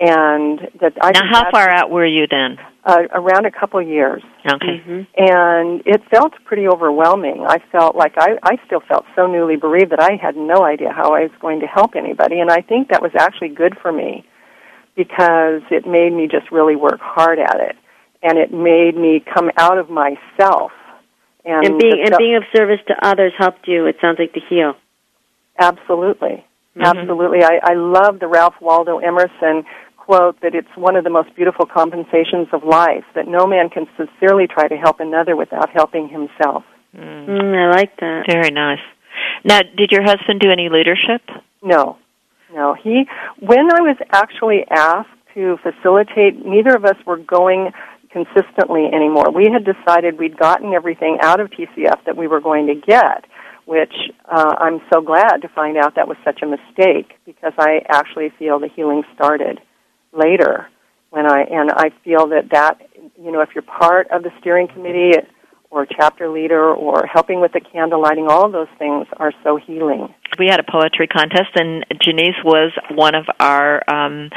and 0.00 0.60
that 0.80 0.92
i 1.02 1.10
now, 1.10 1.22
how 1.30 1.50
far 1.50 1.68
out 1.68 1.90
were 1.90 2.06
you 2.06 2.26
then? 2.28 2.56
uh, 2.84 3.02
around 3.12 3.44
a 3.46 3.50
couple 3.50 3.82
years 3.82 4.22
Okay. 4.46 4.80
Mm-hmm. 4.80 5.00
and 5.16 5.82
it 5.84 6.02
felt 6.10 6.32
pretty 6.44 6.66
overwhelming. 6.68 7.44
I 7.46 7.58
felt 7.72 7.96
like 7.96 8.14
I, 8.16 8.38
I 8.42 8.56
still 8.66 8.80
felt 8.88 9.04
so 9.16 9.26
newly 9.26 9.56
bereaved 9.56 9.90
that 9.92 10.00
I 10.00 10.12
had 10.20 10.36
no 10.36 10.64
idea 10.64 10.90
how 10.92 11.12
I 11.14 11.22
was 11.22 11.30
going 11.40 11.60
to 11.60 11.66
help 11.66 11.96
anybody, 11.96 12.40
and 12.40 12.50
I 12.50 12.60
think 12.62 12.88
that 12.88 13.02
was 13.02 13.10
actually 13.18 13.50
good 13.50 13.76
for 13.82 13.92
me 13.92 14.24
because 14.96 15.62
it 15.70 15.86
made 15.86 16.12
me 16.12 16.28
just 16.28 16.50
really 16.50 16.76
work 16.76 17.00
hard 17.00 17.38
at 17.38 17.56
it, 17.60 17.76
and 18.22 18.38
it 18.38 18.52
made 18.52 18.96
me 18.96 19.22
come 19.34 19.50
out 19.58 19.78
of 19.78 19.90
myself. 19.90 20.72
And, 21.44 21.66
And 21.66 21.78
being 21.78 22.02
and 22.04 22.14
being 22.18 22.36
of 22.36 22.42
service 22.56 22.80
to 22.88 22.94
others 23.06 23.32
helped 23.38 23.66
you. 23.68 23.86
It 23.86 23.96
sounds 24.00 24.18
like 24.18 24.32
to 24.34 24.40
heal. 24.48 24.74
absolutely, 25.58 26.44
Mhm. 26.76 26.84
absolutely. 26.84 27.42
I, 27.44 27.60
I 27.62 27.74
love 27.74 28.18
the 28.20 28.26
Ralph 28.28 28.54
Waldo 28.60 28.98
Emerson 28.98 29.64
quote 30.08 30.40
that 30.40 30.54
it's 30.54 30.74
one 30.74 30.96
of 30.96 31.04
the 31.04 31.10
most 31.10 31.28
beautiful 31.36 31.66
compensations 31.66 32.48
of 32.54 32.64
life 32.64 33.04
that 33.14 33.28
no 33.28 33.46
man 33.46 33.68
can 33.68 33.86
sincerely 33.94 34.46
try 34.46 34.66
to 34.66 34.74
help 34.74 35.00
another 35.00 35.36
without 35.36 35.68
helping 35.68 36.08
himself. 36.08 36.64
Mm. 36.96 37.28
Mm, 37.28 37.54
I 37.54 37.70
like 37.70 37.94
that. 38.00 38.24
Very 38.26 38.50
nice. 38.50 38.80
Now, 39.44 39.60
did 39.76 39.90
your 39.92 40.02
husband 40.02 40.40
do 40.40 40.50
any 40.50 40.70
leadership? 40.70 41.20
No, 41.62 41.98
no. 42.54 42.74
He, 42.82 43.04
when 43.38 43.70
I 43.70 43.82
was 43.82 43.96
actually 44.10 44.64
asked 44.70 45.10
to 45.34 45.58
facilitate, 45.62 46.42
neither 46.42 46.74
of 46.74 46.86
us 46.86 46.96
were 47.06 47.18
going 47.18 47.72
consistently 48.10 48.86
anymore. 48.86 49.30
We 49.30 49.50
had 49.52 49.66
decided 49.66 50.18
we'd 50.18 50.38
gotten 50.38 50.72
everything 50.72 51.18
out 51.20 51.38
of 51.38 51.50
TCF 51.50 52.06
that 52.06 52.16
we 52.16 52.26
were 52.26 52.40
going 52.40 52.66
to 52.68 52.74
get, 52.74 53.26
which 53.66 53.92
uh, 54.24 54.54
I'm 54.58 54.80
so 54.90 55.02
glad 55.02 55.42
to 55.42 55.48
find 55.48 55.76
out 55.76 55.96
that 55.96 56.08
was 56.08 56.16
such 56.24 56.40
a 56.40 56.46
mistake 56.46 57.12
because 57.26 57.52
I 57.58 57.82
actually 57.90 58.30
feel 58.38 58.58
the 58.58 58.70
healing 58.74 59.02
started 59.14 59.60
later 60.12 60.68
when 61.10 61.26
I 61.26 61.42
and 61.42 61.70
I 61.70 61.90
feel 62.04 62.28
that 62.28 62.50
that 62.52 62.78
you 63.20 63.32
know 63.32 63.40
if 63.40 63.50
you're 63.54 63.62
part 63.62 64.10
of 64.10 64.22
the 64.22 64.30
steering 64.40 64.68
committee 64.68 65.12
or 65.70 65.86
chapter 65.86 66.28
leader 66.28 66.72
or 66.72 67.06
helping 67.06 67.40
with 67.40 67.52
the 67.52 67.60
candle 67.60 68.00
lighting, 68.00 68.26
all 68.28 68.46
of 68.46 68.52
those 68.52 68.68
things 68.78 69.06
are 69.18 69.32
so 69.44 69.56
healing. 69.56 70.08
We 70.38 70.46
had 70.46 70.60
a 70.60 70.62
poetry 70.62 71.06
contest, 71.06 71.50
and 71.56 71.84
Genesse 72.00 72.42
was 72.44 72.72
one 72.92 73.14
of 73.14 73.26
our 73.38 73.82
um, 73.90 74.30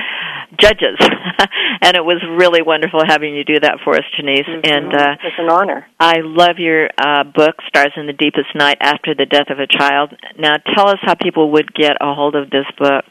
judges, 0.60 0.98
and 1.82 1.96
it 1.96 2.04
was 2.04 2.22
really 2.38 2.62
wonderful 2.62 3.00
having 3.06 3.36
you 3.36 3.46
do 3.46 3.60
that 3.62 3.80
for 3.84 3.96
us, 3.96 4.04
Genesse. 4.18 4.48
And 4.48 4.94
uh, 4.94 5.16
It's 5.24 5.40
an 5.40 5.50
honor. 5.50 5.88
I 6.00 6.18
love 6.20 6.58
your 6.58 6.90
uh, 6.98 7.24
book, 7.24 7.56
Stars 7.68 7.94
in 7.96 8.08
the 8.08 8.13
Deepest 8.13 8.56
Night 8.56 8.78
After 8.82 9.16
the 9.16 9.25
Death 9.25 9.50
of 9.50 9.60
a 9.60 9.68
Child. 9.68 10.13
Now, 10.38 10.58
tell 10.75 10.90
us 10.90 11.00
how 11.01 11.16
people 11.16 11.51
would 11.51 11.74
get 11.74 11.94
a 12.01 12.13
hold 12.13 12.36
of 12.36 12.50
this 12.50 12.66
book. 12.78 13.06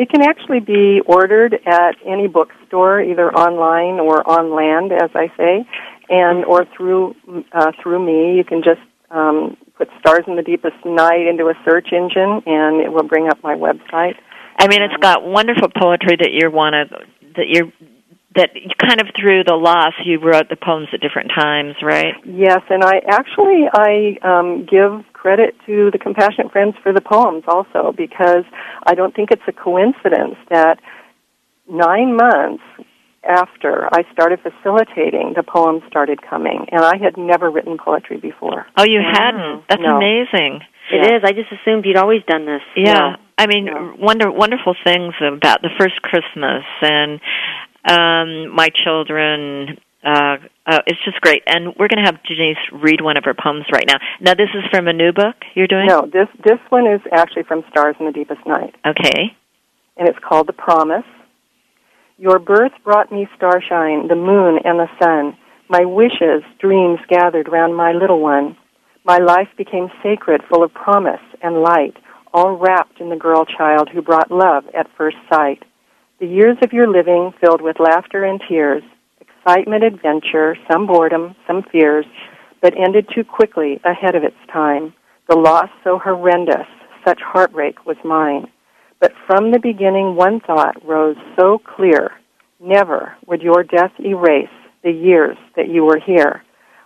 It 0.00 0.08
can 0.08 0.22
actually 0.22 0.60
be 0.60 1.02
ordered 1.04 1.52
at 1.66 1.94
any 2.06 2.26
bookstore, 2.26 3.02
either 3.02 3.30
online 3.34 4.00
or 4.00 4.26
on 4.26 4.48
land, 4.56 4.92
as 4.92 5.10
I 5.14 5.26
say, 5.36 5.68
and 6.08 6.42
or 6.46 6.64
through 6.74 7.14
uh, 7.52 7.72
through 7.82 8.00
me. 8.06 8.34
You 8.34 8.42
can 8.42 8.62
just 8.62 8.80
um, 9.10 9.58
put 9.76 9.88
"Stars 10.00 10.24
in 10.26 10.36
the 10.36 10.42
Deepest 10.42 10.82
Night" 10.86 11.26
into 11.26 11.48
a 11.48 11.54
search 11.68 11.88
engine, 11.92 12.40
and 12.46 12.80
it 12.80 12.90
will 12.90 13.02
bring 13.02 13.28
up 13.28 13.42
my 13.42 13.54
website. 13.54 14.14
I 14.58 14.68
mean, 14.68 14.80
it's 14.80 14.96
got 15.02 15.22
wonderful 15.22 15.68
poetry 15.68 16.16
that 16.16 16.30
you 16.32 16.50
want 16.50 16.72
to 16.72 17.04
that 17.36 17.48
you're 17.48 17.70
that 18.36 18.50
kind 18.78 19.00
of 19.00 19.08
through 19.18 19.42
the 19.44 19.54
loss 19.56 19.92
you 20.04 20.20
wrote 20.20 20.48
the 20.48 20.56
poems 20.56 20.88
at 20.92 21.00
different 21.00 21.30
times, 21.34 21.74
right? 21.82 22.14
Yes, 22.24 22.60
and 22.70 22.84
I 22.84 23.00
actually 23.08 23.66
I 23.72 24.18
um, 24.22 24.66
give 24.70 25.04
credit 25.12 25.54
to 25.66 25.90
the 25.90 25.98
Compassionate 25.98 26.52
Friends 26.52 26.76
for 26.82 26.92
the 26.92 27.00
poems 27.00 27.42
also 27.48 27.92
because 27.96 28.44
I 28.86 28.94
don't 28.94 29.14
think 29.14 29.30
it's 29.32 29.42
a 29.48 29.52
coincidence 29.52 30.36
that 30.48 30.78
nine 31.68 32.14
months 32.16 32.62
after 33.22 33.86
I 33.92 34.04
started 34.12 34.40
facilitating, 34.40 35.34
the 35.36 35.42
poems 35.42 35.82
started 35.88 36.20
coming, 36.22 36.66
and 36.72 36.82
I 36.82 36.96
had 36.96 37.18
never 37.18 37.50
written 37.50 37.76
poetry 37.76 38.16
before. 38.16 38.66
Oh, 38.78 38.84
you 38.84 39.00
hadn't? 39.02 39.64
That's 39.68 39.82
No. 39.82 39.96
amazing. 39.96 40.62
It 40.90 41.14
is. 41.14 41.22
I 41.24 41.32
just 41.32 41.52
assumed 41.52 41.84
you'd 41.84 41.98
always 41.98 42.22
done 42.26 42.46
this. 42.46 42.62
Yeah, 42.74 42.94
No. 42.94 43.16
I 43.38 43.46
mean, 43.46 43.66
No. 43.66 43.94
wonder 43.98 44.30
wonderful 44.30 44.74
things 44.84 45.14
about 45.20 45.60
the 45.62 45.68
first 45.78 46.00
Christmas 46.02 46.64
and 46.80 47.20
um, 47.84 48.54
my 48.54 48.68
children. 48.84 49.78
Uh, 50.02 50.36
uh, 50.66 50.78
it's 50.86 51.00
just 51.04 51.20
great, 51.20 51.42
and 51.46 51.74
we're 51.78 51.88
going 51.88 52.02
to 52.02 52.10
have 52.10 52.22
Genesse 52.22 52.56
read 52.82 53.02
one 53.02 53.18
of 53.18 53.24
her 53.24 53.34
poems 53.34 53.66
right 53.70 53.84
now. 53.86 53.98
Now, 54.20 54.32
this 54.32 54.48
is 54.54 54.64
from 54.70 54.88
a 54.88 54.94
new 54.94 55.12
book 55.12 55.36
you're 55.54 55.66
doing. 55.66 55.86
No, 55.86 56.08
this 56.10 56.28
this 56.42 56.58
one 56.70 56.86
is 56.86 57.00
actually 57.12 57.42
from 57.42 57.64
Stars 57.70 57.96
in 58.00 58.06
the 58.06 58.12
Deepest 58.12 58.40
Night, 58.46 58.74
Okay. 58.86 59.36
and 59.98 60.08
it's 60.08 60.18
called 60.26 60.46
The 60.46 60.54
Promise. 60.54 61.04
Your 62.16 62.38
birth 62.38 62.72
brought 62.84 63.12
me 63.12 63.28
starshine, 63.36 64.08
the 64.08 64.14
moon 64.16 64.58
and 64.64 64.78
the 64.78 64.88
sun. 65.02 65.36
My 65.68 65.84
wishes, 65.84 66.42
dreams 66.58 66.98
gathered 67.08 67.48
round 67.50 67.76
my 67.76 67.92
little 67.92 68.20
one. 68.20 68.56
My 69.04 69.18
life 69.18 69.48
became 69.56 69.88
sacred, 70.02 70.42
full 70.50 70.62
of 70.62 70.74
promise 70.74 71.20
and 71.42 71.62
light, 71.62 71.96
all 72.34 72.56
wrapped 72.56 73.00
in 73.00 73.08
the 73.08 73.16
girl 73.16 73.44
child 73.44 73.88
who 73.88 74.02
brought 74.02 74.30
love 74.30 74.64
at 74.74 74.90
first 74.96 75.16
sight. 75.32 75.62
The 76.20 76.26
years 76.26 76.58
of 76.62 76.74
your 76.74 76.86
living 76.86 77.32
filled 77.40 77.62
with 77.62 77.80
laughter 77.80 78.24
and 78.24 78.42
tears, 78.46 78.82
excitement, 79.22 79.82
adventure, 79.82 80.54
some 80.70 80.86
boredom, 80.86 81.34
some 81.46 81.62
fears, 81.72 82.04
but 82.60 82.74
ended 82.76 83.08
too 83.14 83.24
quickly 83.24 83.80
ahead 83.86 84.14
of 84.14 84.22
its 84.22 84.36
time. 84.52 84.92
The 85.30 85.38
loss 85.38 85.70
so 85.82 85.98
horrendous, 85.98 86.66
such 87.06 87.22
heartbreak 87.22 87.86
was 87.86 87.96
mine. 88.04 88.48
But 89.00 89.12
from 89.26 89.50
the 89.50 89.58
beginning, 89.58 90.14
one 90.14 90.40
thought 90.40 90.84
rose 90.86 91.16
so 91.38 91.56
clear. 91.56 92.10
Never 92.60 93.14
would 93.26 93.40
your 93.40 93.62
death 93.62 93.92
erase 93.98 94.52
the 94.84 94.92
years 94.92 95.38
that 95.56 95.70
you 95.70 95.86
were 95.86 96.00
here. 96.04 96.44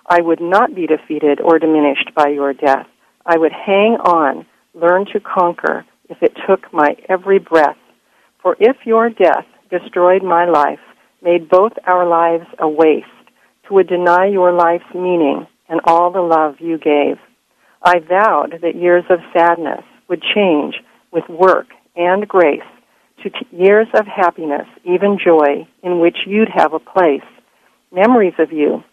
I 0.08 0.20
would 0.20 0.40
not 0.40 0.76
be 0.76 0.86
defeated 0.86 1.40
or 1.40 1.58
diminished 1.58 2.12
by 2.14 2.28
your 2.28 2.52
death. 2.52 2.86
I 3.26 3.36
would 3.36 3.50
hang 3.52 3.96
on, 3.96 4.46
learn 4.74 5.06
to 5.06 5.18
conquer, 5.18 5.84
if 6.08 6.22
it 6.22 6.38
took 6.46 6.72
my 6.72 6.94
every 7.08 7.40
breath. 7.40 7.76
For 8.44 8.58
if 8.60 8.76
your 8.84 9.08
death 9.08 9.46
destroyed 9.70 10.22
my 10.22 10.44
life, 10.44 10.78
made 11.22 11.48
both 11.48 11.72
our 11.86 12.06
lives 12.06 12.44
a 12.58 12.68
waste, 12.68 13.06
twould 13.66 13.88
deny 13.88 14.26
your 14.26 14.52
life's 14.52 14.94
meaning 14.94 15.46
and 15.66 15.80
all 15.84 16.12
the 16.12 16.20
love 16.20 16.56
you 16.60 16.76
gave. 16.76 17.16
I 17.82 18.00
vowed 18.00 18.60
that 18.60 18.76
years 18.76 19.04
of 19.08 19.20
sadness 19.32 19.82
would 20.08 20.22
change 20.34 20.74
with 21.10 21.26
work 21.26 21.68
and 21.96 22.28
grace 22.28 22.60
to 23.22 23.30
years 23.50 23.86
of 23.94 24.06
happiness, 24.06 24.66
even 24.84 25.18
joy, 25.24 25.66
in 25.82 26.00
which 26.00 26.18
you'd 26.26 26.50
have 26.54 26.74
a 26.74 26.78
place. 26.78 27.24
Memories 27.92 28.34
of 28.38 28.52
you, 28.52 28.84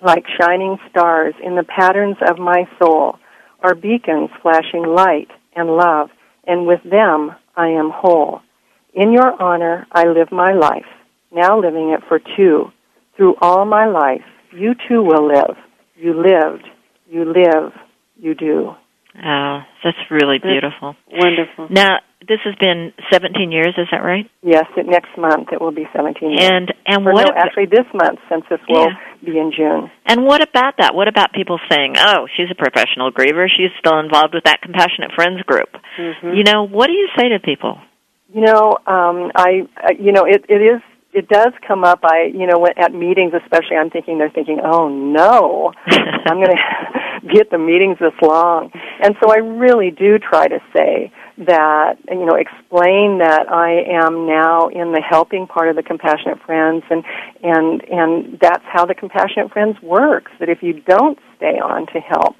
like 0.00 0.24
shining 0.40 0.76
stars 0.88 1.34
in 1.44 1.56
the 1.56 1.64
patterns 1.64 2.18
of 2.28 2.38
my 2.38 2.68
soul, 2.78 3.18
are 3.60 3.74
beacons 3.74 4.30
flashing 4.40 4.86
light 4.86 5.32
and 5.56 5.76
love, 5.76 6.10
and 6.46 6.68
with 6.68 6.84
them 6.84 7.34
I 7.56 7.70
am 7.70 7.90
whole. 7.90 8.40
In 8.94 9.12
your 9.12 9.40
honor, 9.42 9.86
I 9.92 10.04
live 10.06 10.30
my 10.30 10.52
life, 10.52 10.86
now 11.32 11.58
living 11.60 11.90
it 11.90 12.00
for 12.08 12.20
two. 12.36 12.70
Through 13.16 13.36
all 13.40 13.64
my 13.64 13.86
life, 13.86 14.22
you 14.52 14.74
too 14.88 15.02
will 15.02 15.26
live. 15.26 15.56
You 15.96 16.14
lived, 16.14 16.64
you 17.08 17.24
live, 17.24 17.72
you 18.18 18.34
do. 18.34 18.70
Oh, 19.24 19.58
that's 19.84 19.96
really 20.10 20.38
beautiful. 20.42 20.96
Wonderful. 21.10 21.68
Now, 21.70 21.98
this 22.26 22.38
has 22.44 22.54
been 22.58 22.92
17 23.12 23.52
years, 23.52 23.74
is 23.78 23.86
that 23.92 23.98
right? 24.02 24.28
Yes, 24.42 24.64
it, 24.76 24.86
next 24.86 25.16
month 25.16 25.48
it 25.52 25.60
will 25.60 25.70
be 25.70 25.86
17 25.94 26.30
years. 26.30 26.40
And 26.50 26.72
and 26.86 27.06
Or 27.06 27.12
what 27.12 27.26
no, 27.26 27.32
ab- 27.32 27.46
actually 27.46 27.66
this 27.66 27.86
month, 27.94 28.18
since 28.28 28.44
this 28.50 28.58
will 28.68 28.88
Yeah. 28.88 28.96
be 29.24 29.38
in 29.38 29.52
June. 29.52 29.90
and 30.06 30.24
what 30.24 30.42
about 30.42 30.74
that? 30.78 30.94
What 30.94 31.06
about 31.06 31.32
people 31.32 31.60
saying, 31.70 31.94
"Oh, 31.98 32.26
she's 32.36 32.50
a 32.50 32.54
professional 32.56 33.12
griever. 33.12 33.46
She's 33.48 33.70
still 33.78 33.98
involved 34.00 34.34
with 34.34 34.44
that 34.44 34.62
compassionate 34.62 35.12
friends 35.12 35.42
group." 35.42 35.70
Mhm. 35.96 36.36
You 36.36 36.42
know, 36.44 36.64
what 36.66 36.86
do 36.88 36.92
you 36.94 37.08
say 37.16 37.28
to 37.28 37.38
people? 37.38 37.78
You 38.34 38.40
know, 38.40 38.78
um, 38.88 39.30
I, 39.36 39.62
I, 39.76 39.92
you 39.96 40.10
know, 40.10 40.24
it, 40.24 40.44
it 40.48 40.60
is, 40.60 40.82
it 41.12 41.28
does 41.28 41.52
come 41.64 41.84
up. 41.84 42.00
I, 42.02 42.24
you 42.34 42.48
know, 42.48 42.66
at 42.76 42.92
meetings, 42.92 43.32
especially, 43.32 43.76
I'm 43.76 43.90
thinking 43.90 44.18
they're 44.18 44.28
thinking, 44.28 44.58
oh 44.60 44.88
no, 44.88 45.72
I'm 45.86 46.38
going 46.38 46.48
to 47.22 47.28
get 47.32 47.52
the 47.52 47.58
meetings 47.58 47.98
this 48.00 48.12
long, 48.20 48.72
and 49.00 49.14
so 49.22 49.30
I 49.30 49.36
really 49.36 49.92
do 49.92 50.18
try 50.18 50.48
to 50.48 50.58
say 50.74 51.12
that, 51.46 51.94
you 52.10 52.26
know, 52.26 52.34
explain 52.34 53.18
that 53.18 53.46
I 53.48 54.02
am 54.02 54.26
now 54.26 54.66
in 54.66 54.90
the 54.90 55.00
helping 55.00 55.46
part 55.46 55.68
of 55.68 55.76
the 55.76 55.84
Compassionate 55.84 56.42
Friends, 56.44 56.82
and 56.90 57.04
and 57.44 57.84
and 57.84 58.38
that's 58.40 58.64
how 58.64 58.84
the 58.84 58.96
Compassionate 58.96 59.52
Friends 59.52 59.80
works. 59.80 60.32
That 60.40 60.48
if 60.48 60.60
you 60.60 60.80
don't 60.80 61.20
stay 61.36 61.60
on 61.62 61.86
to 61.92 62.00
help, 62.00 62.34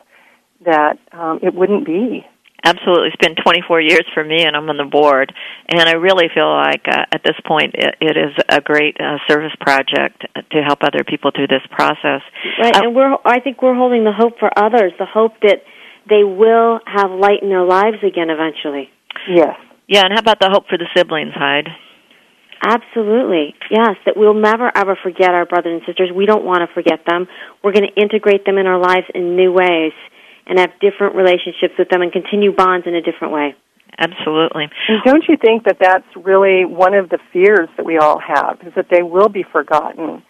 that 0.65 0.99
um, 1.13 1.39
it 1.41 1.55
wouldn't 1.55 1.87
be. 1.87 2.27
Absolutely, 2.65 3.09
it's 3.09 3.21
been 3.21 3.37
24 3.37 3.81
years 3.83 4.07
for 4.15 4.25
me, 4.25 4.43
and 4.43 4.57
I'm 4.57 4.69
on 4.71 4.79
the 4.79 4.89
board. 4.89 5.35
And 5.69 5.83
I 5.83 5.93
really 6.01 6.29
feel 6.33 6.49
like 6.49 6.89
uh, 6.89 7.05
at 7.13 7.21
this 7.23 7.37
point, 7.47 7.75
it, 7.75 7.95
it 8.01 8.17
is 8.17 8.33
a 8.49 8.63
great 8.63 8.97
uh, 8.99 9.19
service 9.29 9.53
project 9.61 10.25
to 10.51 10.63
help 10.63 10.81
other 10.83 11.05
people 11.05 11.31
through 11.31 11.49
this 11.49 11.65
process. 11.71 12.23
Right, 12.59 12.75
Uh, 12.75 12.89
and 12.89 12.97
we're 12.97 13.17
I 13.25 13.41
think 13.41 13.61
we're 13.61 13.75
holding 13.75 14.05
the 14.05 14.17
hope 14.17 14.39
for 14.39 14.49
others, 14.57 14.93
the 14.99 15.05
hope 15.05 15.33
that 15.43 15.61
they 16.09 16.25
will 16.25 16.81
have 16.87 17.11
light 17.11 17.43
in 17.43 17.51
their 17.51 17.65
lives 17.65 18.01
again 18.01 18.31
eventually. 18.31 18.89
Yes. 19.29 19.57
Yeah, 19.87 20.05
and 20.05 20.13
how 20.15 20.21
about 20.21 20.41
the 20.41 20.49
hope 20.49 20.65
for 20.69 20.79
the 20.79 20.89
siblings, 20.97 21.35
Hyde? 21.35 21.69
Absolutely. 22.65 23.55
Yes, 23.71 23.97
that 24.07 24.17
we'll 24.17 24.41
never 24.41 24.73
ever 24.75 24.97
forget 25.03 25.31
our 25.37 25.45
brothers 25.45 25.81
and 25.81 25.83
sisters. 25.87 26.09
We 26.15 26.25
don't 26.25 26.45
want 26.45 26.65
to 26.67 26.73
forget 26.73 27.05
them. 27.07 27.29
We're 27.63 27.73
going 27.73 27.89
to 27.93 28.01
integrate 28.01 28.47
them 28.47 28.57
in 28.57 28.67
our 28.67 28.81
lives 28.81 29.05
in 29.15 29.37
new 29.37 29.53
ways 29.53 29.93
and 30.47 30.59
have 30.59 30.71
different 30.81 31.15
relationships 31.15 31.75
with 31.79 31.89
them 31.89 32.03
and 32.03 32.13
continue 32.13 32.53
bonds 32.53 32.87
in 32.87 32.95
a 32.95 33.03
different 33.03 33.33
way. 33.33 33.55
Absolutely. 33.99 34.65
And 34.89 35.03
don't 35.05 35.25
you 35.29 35.37
think 35.37 35.65
that 35.65 35.79
that's 35.81 36.07
really 36.17 36.65
one 36.65 36.95
of 36.95 37.11
the 37.11 37.19
fears 37.33 37.69
that 37.77 37.87
we 37.87 37.99
all 37.99 38.19
have 38.19 38.59
is 38.67 38.73
that 38.75 38.89
they 38.91 39.03
will 39.03 39.29
be 39.29 39.45
forgotten 39.45 40.23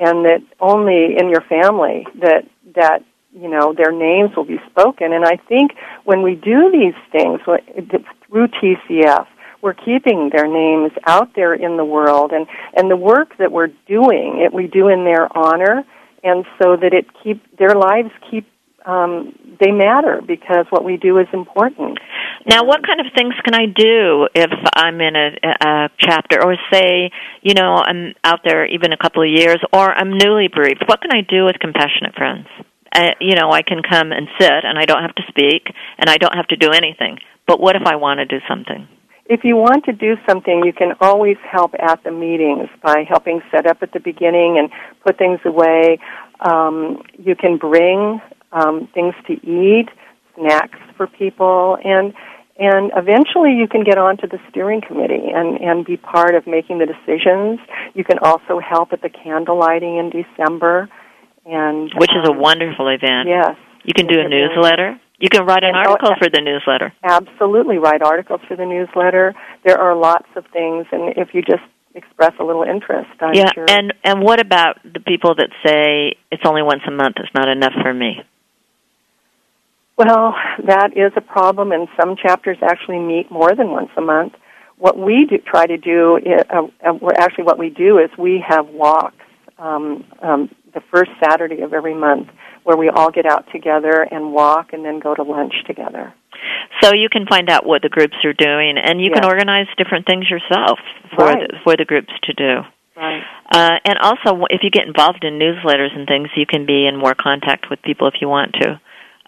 and 0.00 0.24
that 0.24 0.42
only 0.60 1.16
in 1.16 1.28
your 1.28 1.42
family 1.42 2.06
that 2.20 2.44
that 2.74 3.04
you 3.32 3.48
know 3.48 3.72
their 3.72 3.92
names 3.92 4.30
will 4.36 4.44
be 4.44 4.58
spoken 4.70 5.12
and 5.12 5.24
I 5.24 5.36
think 5.36 5.72
when 6.04 6.22
we 6.22 6.34
do 6.34 6.70
these 6.72 6.98
things 7.12 7.40
wh- 7.46 7.62
it's 7.68 8.04
through 8.26 8.48
TCF 8.48 9.26
we're 9.60 9.74
keeping 9.74 10.30
their 10.32 10.48
names 10.48 10.90
out 11.06 11.34
there 11.36 11.54
in 11.54 11.76
the 11.76 11.84
world 11.84 12.32
and 12.32 12.46
and 12.74 12.90
the 12.90 12.96
work 12.96 13.36
that 13.38 13.52
we're 13.52 13.70
doing 13.86 14.40
it 14.44 14.52
we 14.52 14.66
do 14.66 14.88
in 14.88 15.04
their 15.04 15.28
honor 15.36 15.84
and 16.24 16.44
so 16.60 16.76
that 16.76 16.92
it 16.92 17.06
keep 17.22 17.40
their 17.58 17.74
lives 17.74 18.10
keep 18.30 18.46
um, 18.84 19.34
they 19.60 19.70
matter 19.70 20.20
because 20.26 20.66
what 20.70 20.84
we 20.84 20.96
do 20.96 21.18
is 21.18 21.26
important. 21.32 21.98
Now, 22.46 22.64
what 22.64 22.84
kind 22.86 23.00
of 23.00 23.06
things 23.16 23.34
can 23.44 23.54
I 23.54 23.66
do 23.66 24.28
if 24.34 24.50
I'm 24.74 25.00
in 25.00 25.14
a, 25.14 25.28
a 25.60 25.88
chapter, 25.98 26.42
or 26.42 26.56
say, 26.72 27.10
you 27.42 27.54
know, 27.54 27.76
I'm 27.76 28.14
out 28.24 28.40
there 28.44 28.66
even 28.66 28.92
a 28.92 28.96
couple 28.96 29.22
of 29.22 29.28
years, 29.28 29.58
or 29.72 29.92
I'm 29.92 30.18
newly 30.18 30.48
bereaved? 30.48 30.82
What 30.86 31.00
can 31.00 31.12
I 31.12 31.20
do 31.20 31.44
with 31.44 31.58
compassionate 31.60 32.14
friends? 32.16 32.46
Uh, 32.94 33.14
you 33.20 33.34
know, 33.36 33.50
I 33.50 33.62
can 33.62 33.82
come 33.88 34.12
and 34.12 34.28
sit, 34.38 34.50
and 34.50 34.78
I 34.78 34.84
don't 34.84 35.02
have 35.02 35.14
to 35.14 35.22
speak, 35.28 35.72
and 35.98 36.10
I 36.10 36.16
don't 36.16 36.34
have 36.34 36.48
to 36.48 36.56
do 36.56 36.70
anything. 36.70 37.18
But 37.46 37.60
what 37.60 37.76
if 37.76 37.82
I 37.86 37.96
want 37.96 38.18
to 38.18 38.26
do 38.26 38.38
something? 38.48 38.88
If 39.26 39.44
you 39.44 39.56
want 39.56 39.84
to 39.84 39.92
do 39.92 40.16
something, 40.28 40.62
you 40.64 40.72
can 40.72 40.92
always 41.00 41.36
help 41.48 41.72
at 41.78 42.02
the 42.02 42.10
meetings 42.10 42.68
by 42.82 43.04
helping 43.08 43.40
set 43.50 43.66
up 43.66 43.78
at 43.82 43.92
the 43.92 44.00
beginning 44.00 44.58
and 44.58 44.68
put 45.06 45.16
things 45.16 45.38
away. 45.44 45.98
Um, 46.40 47.02
you 47.18 47.36
can 47.36 47.56
bring 47.56 48.20
um, 48.52 48.88
things 48.94 49.14
to 49.26 49.32
eat, 49.32 49.88
snacks 50.36 50.78
for 50.96 51.06
people, 51.06 51.78
and 51.84 52.12
and 52.58 52.92
eventually 52.96 53.54
you 53.54 53.66
can 53.66 53.82
get 53.82 53.98
onto 53.98 54.28
the 54.28 54.38
steering 54.50 54.82
committee 54.86 55.32
and, 55.34 55.58
and 55.60 55.86
be 55.86 55.96
part 55.96 56.34
of 56.34 56.46
making 56.46 56.78
the 56.78 56.86
decisions. 56.86 57.58
You 57.94 58.04
can 58.04 58.18
also 58.20 58.60
help 58.60 58.92
at 58.92 59.00
the 59.00 59.08
candle 59.08 59.58
lighting 59.58 59.96
in 59.96 60.10
December, 60.10 60.88
and 61.46 61.90
Which 61.96 62.10
is 62.10 62.28
a 62.28 62.32
um, 62.32 62.38
wonderful 62.38 62.88
event. 62.88 63.28
yes. 63.28 63.56
You 63.84 63.94
can 63.94 64.06
do 64.06 64.20
a 64.20 64.28
newsletter. 64.28 65.00
You 65.18 65.28
can 65.28 65.44
write 65.44 65.64
an 65.64 65.74
article 65.74 66.14
for 66.18 66.28
the 66.28 66.40
newsletter. 66.40 66.92
absolutely 67.02 67.78
write 67.78 68.02
articles 68.02 68.40
for 68.46 68.56
the 68.56 68.66
newsletter. 68.66 69.34
There 69.64 69.78
are 69.78 69.96
lots 69.96 70.28
of 70.36 70.44
things, 70.52 70.86
and 70.92 71.16
if 71.16 71.32
you 71.32 71.42
just 71.42 71.62
express 71.94 72.32
a 72.38 72.44
little 72.44 72.62
interest, 72.62 73.10
I'm 73.20 73.34
yeah, 73.34 73.50
sure. 73.52 73.66
and 73.68 73.92
and 74.04 74.22
what 74.22 74.40
about 74.40 74.78
the 74.84 75.00
people 75.00 75.34
that 75.36 75.50
say 75.64 76.16
it's 76.30 76.42
only 76.44 76.62
once 76.62 76.82
a 76.86 76.90
month? 76.90 77.16
It's 77.18 77.34
not 77.34 77.48
enough 77.48 77.72
for 77.82 77.92
me. 77.92 78.22
Well, 79.96 80.34
that 80.66 80.96
is 80.96 81.12
a 81.16 81.20
problem, 81.20 81.72
and 81.72 81.88
some 82.00 82.16
chapters 82.16 82.58
actually 82.62 82.98
meet 82.98 83.30
more 83.30 83.54
than 83.54 83.70
once 83.70 83.90
a 83.96 84.00
month. 84.00 84.34
what 84.78 84.98
we 84.98 85.26
do, 85.26 85.38
try 85.38 85.64
to 85.66 85.76
do, 85.76 86.18
uh, 86.50 86.62
uh, 86.84 87.08
actually 87.16 87.44
what 87.44 87.58
we 87.58 87.70
do 87.70 87.98
is 87.98 88.10
we 88.18 88.42
have 88.46 88.66
walks 88.68 89.14
um, 89.58 90.04
um, 90.20 90.50
the 90.74 90.80
first 90.90 91.10
Saturday 91.22 91.60
of 91.62 91.72
every 91.72 91.94
month 91.94 92.28
where 92.64 92.76
we 92.76 92.88
all 92.88 93.10
get 93.10 93.26
out 93.26 93.44
together 93.52 94.06
and 94.10 94.32
walk 94.32 94.72
and 94.72 94.84
then 94.84 94.98
go 94.98 95.14
to 95.14 95.22
lunch 95.22 95.54
together. 95.66 96.12
So 96.80 96.92
you 96.94 97.08
can 97.08 97.26
find 97.26 97.48
out 97.48 97.64
what 97.66 97.82
the 97.82 97.88
groups 97.88 98.16
are 98.24 98.32
doing, 98.32 98.76
and 98.78 99.00
you 99.00 99.10
yes. 99.10 99.20
can 99.20 99.24
organize 99.24 99.66
different 99.76 100.06
things 100.06 100.28
yourself 100.28 100.78
for 101.14 101.26
right. 101.26 101.48
the, 101.48 101.56
for 101.62 101.76
the 101.76 101.84
groups 101.84 102.12
to 102.24 102.32
do. 102.32 102.62
Right. 102.96 103.22
Uh, 103.50 103.78
and 103.84 103.98
also, 103.98 104.44
if 104.50 104.62
you 104.62 104.70
get 104.70 104.86
involved 104.86 105.24
in 105.24 105.38
newsletters 105.38 105.94
and 105.96 106.06
things, 106.06 106.28
you 106.36 106.46
can 106.46 106.66
be 106.66 106.86
in 106.86 106.96
more 106.96 107.14
contact 107.14 107.66
with 107.70 107.82
people 107.82 108.08
if 108.08 108.14
you 108.20 108.28
want 108.28 108.54
to. 108.60 108.80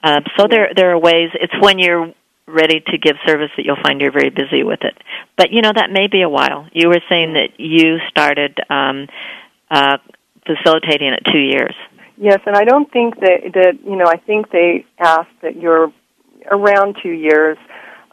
Uh, 0.04 0.20
so 0.36 0.46
there 0.50 0.68
there 0.76 0.90
are 0.90 0.98
ways. 0.98 1.30
It's 1.32 1.54
when 1.60 1.78
you're 1.78 2.12
ready 2.46 2.80
to 2.80 2.98
give 2.98 3.16
service 3.26 3.48
that 3.56 3.64
you'll 3.64 3.80
find 3.82 4.02
you're 4.02 4.12
very 4.12 4.28
busy 4.28 4.62
with 4.62 4.80
it. 4.82 4.92
But 5.38 5.48
you 5.50 5.62
know 5.62 5.72
that 5.74 5.88
may 5.90 6.08
be 6.08 6.20
a 6.20 6.28
while. 6.28 6.68
You 6.72 6.88
were 6.88 7.00
saying 7.08 7.32
that 7.32 7.58
you 7.58 7.96
started 8.10 8.58
um, 8.68 9.08
uh, 9.70 9.96
facilitating 10.44 11.08
it 11.08 11.22
two 11.32 11.40
years. 11.40 11.74
Yes, 12.18 12.40
and 12.44 12.54
I 12.54 12.64
don't 12.64 12.90
think 12.92 13.18
that 13.20 13.50
that 13.54 13.78
you 13.82 13.96
know. 13.96 14.04
I 14.06 14.18
think 14.18 14.50
they 14.50 14.84
ask 15.00 15.28
that 15.42 15.56
you're 15.56 15.90
around 16.50 16.96
two 17.02 17.10
years, 17.10 17.56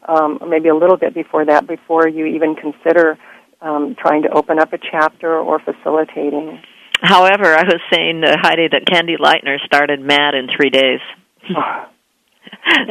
um, 0.07 0.39
or 0.39 0.47
maybe 0.47 0.69
a 0.69 0.75
little 0.75 0.97
bit 0.97 1.13
before 1.13 1.45
that, 1.45 1.67
before 1.67 2.07
you 2.07 2.25
even 2.25 2.55
consider 2.55 3.19
um, 3.59 3.97
trying 3.99 4.23
to 4.23 4.29
open 4.29 4.59
up 4.59 4.71
a 4.71 4.77
chapter 4.79 5.37
or 5.37 5.59
facilitating. 5.59 6.61
However, 7.01 7.53
I 7.53 7.63
was 7.63 7.81
saying 7.91 8.21
to 8.21 8.37
Heidi 8.39 8.69
that 8.71 8.85
Candy 8.85 9.17
Lightner 9.17 9.57
started 9.65 9.99
MADD 9.99 10.35
in 10.35 10.47
three 10.55 10.69
days. 10.69 10.99
well, 11.49 11.87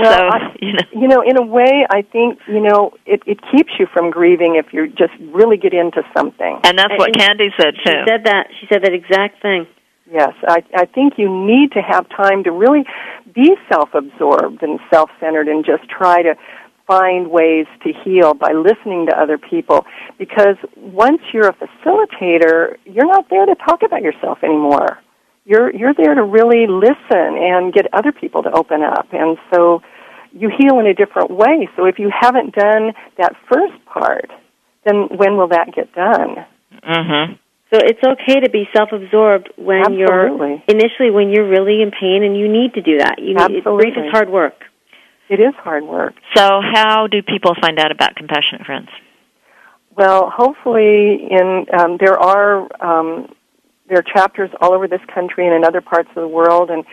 so, 0.03 0.29
I, 0.29 0.57
you 0.61 0.73
know. 0.73 0.81
you 0.93 1.09
know, 1.09 1.23
in 1.23 1.39
a 1.39 1.47
way, 1.47 1.87
I 1.89 2.03
think 2.03 2.39
you 2.47 2.61
know 2.61 2.93
it, 3.07 3.23
it 3.27 3.39
keeps 3.51 3.73
you 3.79 3.87
from 3.93 4.11
grieving 4.11 4.57
if 4.57 4.73
you 4.73 4.89
just 4.89 5.13
really 5.33 5.57
get 5.57 5.73
into 5.73 6.03
something. 6.17 6.61
And 6.65 6.79
that's 6.79 6.93
what 6.97 7.09
And 7.09 7.17
Candy 7.17 7.51
said 7.59 7.75
She 7.77 7.93
said 8.07 8.25
that. 8.25 8.49
She 8.61 8.67
said 8.73 8.83
that 8.83 8.93
exact 8.93 9.43
thing. 9.43 9.67
Yes, 10.13 10.33
I, 10.49 10.65
I 10.75 10.87
think 10.87 11.15
you 11.19 11.29
need 11.47 11.71
to 11.73 11.81
have 11.81 12.09
time 12.09 12.43
to 12.43 12.51
really 12.51 12.85
be 13.33 13.55
self-absorbed 13.69 14.61
and 14.61 14.81
self-centered 14.93 15.47
and 15.47 15.65
just 15.65 15.89
try 15.89 16.23
to 16.23 16.35
find 16.91 17.31
ways 17.31 17.67
to 17.85 17.93
heal 18.05 18.35
by 18.35 18.51
listening 18.53 19.07
to 19.07 19.17
other 19.17 19.39
people 19.39 19.87
because 20.19 20.57
once 20.77 21.21
you're 21.33 21.47
a 21.47 21.55
facilitator, 21.55 22.77
you're 22.85 23.07
not 23.07 23.31
there 23.31 23.47
to 23.47 23.55
talk 23.55 23.83
about 23.85 24.03
yourself 24.03 24.39
anymore. 24.43 24.99
You're 25.51 25.75
you're 25.75 25.95
there 25.95 26.15
to 26.15 26.23
really 26.23 26.69
listen 26.69 27.35
and 27.51 27.73
get 27.73 27.93
other 27.93 28.13
people 28.13 28.45
to 28.45 28.53
open 28.53 28.85
up. 28.85 29.09
And 29.11 29.37
so 29.53 29.83
you 30.31 30.49
heal 30.57 30.79
in 30.79 30.87
a 30.87 30.95
different 30.95 31.33
way. 31.33 31.69
So 31.75 31.87
if 31.87 31.99
you 31.99 32.09
haven't 32.09 32.55
done 32.55 32.93
that 33.19 33.33
first 33.51 33.85
part, 33.85 34.31
then 34.85 35.09
when 35.11 35.37
will 35.37 35.49
that 35.49 35.75
get 35.75 35.93
done? 35.93 36.47
Mhm. 36.87 37.39
So 37.73 37.81
it's 37.83 38.03
okay 38.03 38.39
to 38.39 38.49
be 38.49 38.69
self-absorbed 38.73 39.51
when 39.57 39.81
Absolutely. 39.81 39.99
you're 39.99 40.63
initially 40.69 41.11
when 41.11 41.31
you're 41.31 41.49
really 41.49 41.83
in 41.83 41.91
pain 41.91 42.23
and 42.23 42.37
you 42.37 42.47
need 42.47 42.75
to 42.75 42.81
do 42.81 42.99
that. 42.99 43.19
You 43.19 43.35
need, 43.35 43.41
Absolutely. 43.41 43.91
grief 43.91 43.97
is 43.97 44.11
hard 44.13 44.31
work. 44.31 44.65
It 45.29 45.41
is 45.41 45.55
hard 45.57 45.83
work. 45.83 46.15
So, 46.37 46.61
how 46.63 47.09
do 47.09 47.23
people 47.23 47.57
find 47.61 47.81
out 47.81 47.91
about 47.91 48.15
Compassionate 48.15 48.67
Friends? 48.67 48.89
Well, 49.97 50.31
hopefully, 50.31 51.27
in 51.29 51.67
um, 51.77 51.97
there 51.99 52.19
are 52.19 52.69
um, 52.81 53.35
there 53.91 53.99
are 53.99 54.03
chapters 54.03 54.51
all 54.61 54.73
over 54.73 54.87
this 54.87 55.01
country 55.13 55.47
and 55.47 55.55
in 55.55 55.65
other 55.65 55.81
parts 55.81 56.09
of 56.11 56.23
the 56.23 56.29
world, 56.29 56.71
and 56.71 56.85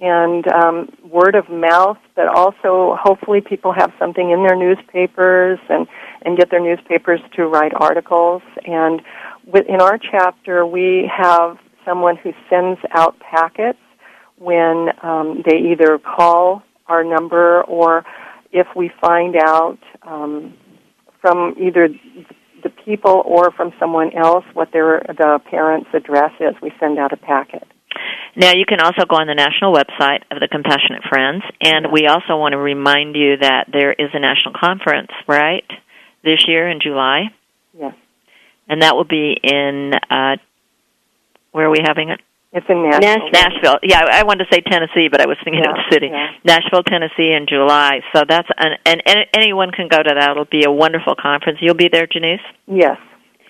and 0.00 0.46
um, 0.52 0.88
word 1.04 1.34
of 1.34 1.48
mouth. 1.50 1.98
But 2.14 2.28
also, 2.28 2.96
hopefully, 3.00 3.40
people 3.40 3.72
have 3.72 3.92
something 3.98 4.30
in 4.30 4.44
their 4.46 4.56
newspapers 4.56 5.58
and 5.68 5.86
and 6.22 6.38
get 6.38 6.50
their 6.50 6.60
newspapers 6.60 7.20
to 7.36 7.46
write 7.46 7.72
articles. 7.74 8.42
And 8.64 9.02
in 9.68 9.80
our 9.80 9.98
chapter, 9.98 10.64
we 10.64 11.10
have 11.14 11.58
someone 11.84 12.16
who 12.16 12.32
sends 12.48 12.80
out 12.92 13.18
packets 13.18 13.78
when 14.38 14.88
um, 15.02 15.42
they 15.44 15.58
either 15.58 15.98
call 15.98 16.62
our 16.86 17.02
number 17.04 17.62
or 17.64 18.04
if 18.52 18.68
we 18.76 18.90
find 19.00 19.36
out 19.36 19.78
um, 20.02 20.54
from 21.20 21.54
either 21.60 21.88
the 22.64 22.70
people 22.84 23.22
or 23.24 23.52
from 23.52 23.72
someone 23.78 24.12
else 24.16 24.44
what 24.54 24.72
their 24.72 25.00
the 25.06 25.38
parent's 25.48 25.90
address 25.94 26.32
is, 26.40 26.54
we 26.60 26.72
send 26.80 26.98
out 26.98 27.12
a 27.12 27.16
packet. 27.16 27.62
Now, 28.34 28.52
you 28.52 28.64
can 28.66 28.80
also 28.80 29.04
go 29.08 29.16
on 29.16 29.28
the 29.28 29.34
national 29.34 29.72
website 29.72 30.22
of 30.32 30.40
the 30.40 30.48
Compassionate 30.50 31.04
Friends, 31.08 31.44
and 31.60 31.92
we 31.92 32.08
also 32.08 32.36
want 32.36 32.52
to 32.52 32.58
remind 32.58 33.14
you 33.14 33.36
that 33.36 33.68
there 33.72 33.92
is 33.92 34.10
a 34.12 34.18
national 34.18 34.54
conference, 34.58 35.12
right, 35.28 35.64
this 36.24 36.48
year 36.48 36.68
in 36.68 36.80
July, 36.80 37.30
Yes, 37.78 37.94
and 38.68 38.82
that 38.82 38.96
will 38.96 39.04
be 39.04 39.36
in, 39.40 39.92
uh, 40.10 40.36
where 41.52 41.66
are 41.66 41.70
we 41.70 41.78
having 41.84 42.08
it? 42.08 42.20
It's 42.54 42.66
in 42.70 42.82
Nashville. 42.88 43.02
Nashville. 43.02 43.30
Nashville. 43.34 43.78
Yeah, 43.82 44.00
I 44.10 44.22
wanted 44.22 44.46
to 44.46 44.54
say 44.54 44.60
Tennessee, 44.62 45.08
but 45.10 45.20
I 45.20 45.26
was 45.26 45.36
thinking 45.42 45.66
of 45.66 45.74
the 45.74 45.82
city. 45.90 46.06
yeah. 46.06 46.30
Nashville, 46.44 46.84
Tennessee 46.86 47.34
in 47.34 47.46
July. 47.48 47.98
So 48.14 48.22
that's, 48.28 48.46
an, 48.56 48.78
and, 48.86 49.02
and 49.06 49.18
anyone 49.34 49.72
can 49.72 49.88
go 49.88 49.98
to 49.98 50.12
that. 50.14 50.30
It'll 50.30 50.44
be 50.46 50.62
a 50.64 50.70
wonderful 50.70 51.14
conference. 51.20 51.58
You'll 51.60 51.74
be 51.74 51.88
there, 51.90 52.06
Genesse? 52.06 52.38
Yes, 52.70 52.96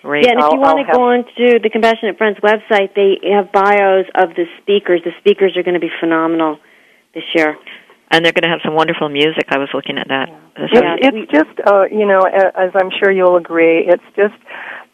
Great. 0.01 0.25
Yeah, 0.25 0.33
and 0.33 0.39
if 0.41 0.53
you 0.53 0.59
want 0.59 0.81
to 0.85 0.91
go 0.91 1.01
on 1.13 1.25
to 1.37 1.59
the 1.61 1.69
Compassionate 1.69 2.17
Friends 2.17 2.37
website, 2.41 2.93
they 2.95 3.17
have 3.33 3.51
bios 3.51 4.05
of 4.15 4.33
the 4.35 4.45
speakers. 4.61 5.01
The 5.05 5.13
speakers 5.21 5.53
are 5.57 5.63
going 5.63 5.73
to 5.73 5.79
be 5.79 5.89
phenomenal 5.99 6.57
this 7.13 7.23
year. 7.33 7.57
And 8.11 8.23
they're 8.25 8.33
going 8.33 8.43
to 8.45 8.49
have 8.53 8.61
some 8.63 8.75
wonderful 8.75 9.09
music. 9.09 9.45
I 9.49 9.57
was 9.57 9.69
looking 9.73 9.97
at 9.97 10.07
that. 10.09 10.29
It's, 10.57 10.73
Yeah. 10.73 10.95
it's 10.97 11.31
just, 11.31 11.57
uh, 11.65 11.85
you 11.91 12.05
know, 12.05 12.21
as 12.21 12.69
I'm 12.73 12.89
sure 13.01 13.11
you'll 13.11 13.35
agree, 13.37 13.85
it's 13.85 14.03
just 14.15 14.35